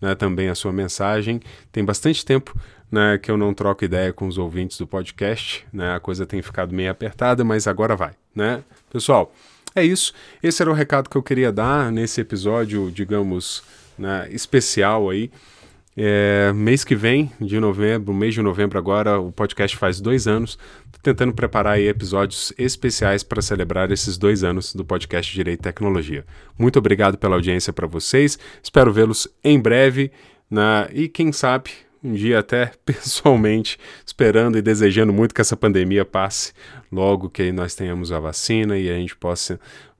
né, 0.00 0.14
também 0.14 0.48
a 0.48 0.54
sua 0.54 0.72
mensagem. 0.72 1.40
Tem 1.72 1.84
bastante 1.84 2.24
tempo 2.24 2.58
né, 2.90 3.18
que 3.18 3.30
eu 3.30 3.36
não 3.36 3.52
troco 3.52 3.84
ideia 3.84 4.12
com 4.12 4.26
os 4.26 4.38
ouvintes 4.38 4.78
do 4.78 4.86
podcast. 4.86 5.66
Né? 5.72 5.94
A 5.94 6.00
coisa 6.00 6.26
tem 6.26 6.40
ficado 6.42 6.74
meio 6.74 6.90
apertada, 6.90 7.44
mas 7.44 7.66
agora 7.66 7.96
vai. 7.96 8.12
Né? 8.34 8.62
Pessoal, 8.90 9.32
é 9.74 9.84
isso. 9.84 10.12
Esse 10.42 10.62
era 10.62 10.70
o 10.70 10.74
recado 10.74 11.08
que 11.08 11.16
eu 11.16 11.22
queria 11.22 11.52
dar 11.52 11.92
nesse 11.92 12.20
episódio, 12.20 12.90
digamos, 12.90 13.62
né, 13.98 14.28
especial 14.30 15.10
aí. 15.10 15.30
É, 16.00 16.52
mês 16.52 16.84
que 16.84 16.94
vem, 16.94 17.32
de 17.40 17.58
novembro, 17.58 18.14
mês 18.14 18.32
de 18.32 18.40
novembro 18.40 18.78
agora, 18.78 19.18
o 19.18 19.32
podcast 19.32 19.76
faz 19.76 20.00
dois 20.00 20.28
anos. 20.28 20.56
Estou 20.86 21.00
tentando 21.02 21.34
preparar 21.34 21.72
aí 21.72 21.88
episódios 21.88 22.52
especiais 22.56 23.24
para 23.24 23.42
celebrar 23.42 23.90
esses 23.90 24.16
dois 24.16 24.44
anos 24.44 24.72
do 24.72 24.84
podcast 24.84 25.34
Direito 25.34 25.58
e 25.58 25.62
Tecnologia. 25.64 26.24
Muito 26.56 26.78
obrigado 26.78 27.18
pela 27.18 27.34
audiência 27.34 27.72
para 27.72 27.88
vocês. 27.88 28.38
Espero 28.62 28.92
vê-los 28.92 29.26
em 29.42 29.58
breve. 29.58 30.12
Na, 30.48 30.88
e 30.92 31.08
quem 31.08 31.32
sabe 31.32 31.70
um 32.02 32.12
dia 32.12 32.38
até 32.38 32.70
pessoalmente, 32.86 33.76
esperando 34.06 34.56
e 34.56 34.62
desejando 34.62 35.12
muito 35.12 35.34
que 35.34 35.40
essa 35.40 35.56
pandemia 35.56 36.04
passe 36.04 36.52
logo 36.92 37.28
que 37.28 37.50
nós 37.50 37.74
tenhamos 37.74 38.12
a 38.12 38.20
vacina 38.20 38.78
e 38.78 38.88
a 38.88 38.94
gente 38.94 39.16
possa 39.16 39.58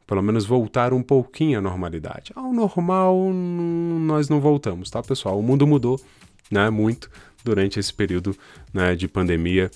pelo 0.08 0.22
menos 0.22 0.46
voltar 0.46 0.94
um 0.94 1.02
pouquinho 1.02 1.58
à 1.58 1.62
normalidade. 1.62 2.32
Ao 2.34 2.52
normal 2.52 3.30
nós 3.30 4.28
não 4.28 4.40
voltamos, 4.40 4.90
tá, 4.90 5.02
pessoal? 5.02 5.38
O 5.38 5.42
mundo 5.42 5.66
mudou, 5.66 6.00
né, 6.50 6.70
muito 6.70 7.10
durante 7.44 7.78
esse 7.78 7.92
período 7.92 8.34
né, 8.72 8.96
de 8.96 9.06
pandemia 9.06 9.70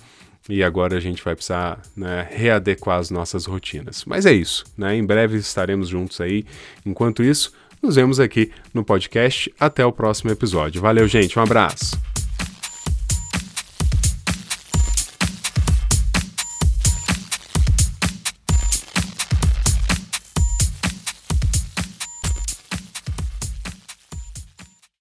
e 0.49 0.63
agora 0.65 0.97
a 0.97 1.01
gente 1.01 1.23
vai 1.23 1.37
precisar 1.37 1.81
né, 1.95 2.27
readequar 2.31 2.99
as 2.99 3.11
nossas 3.11 3.45
rotinas. 3.45 4.05
Mas 4.07 4.27
é 4.27 4.33
isso, 4.33 4.65
né? 4.77 4.97
Em 4.97 5.05
breve 5.05 5.37
estaremos 5.37 5.89
juntos 5.89 6.21
aí. 6.21 6.45
Enquanto 6.85 7.23
isso, 7.23 7.53
nos 7.81 7.95
vemos 7.95 8.19
aqui 8.19 8.51
no 8.75 8.83
podcast. 8.83 9.53
Até 9.61 9.87
o 9.87 9.93
próximo 9.93 10.33
episódio. 10.33 10.81
Valeu, 10.81 11.07
gente. 11.07 11.39
Um 11.39 11.43
abraço. 11.43 12.12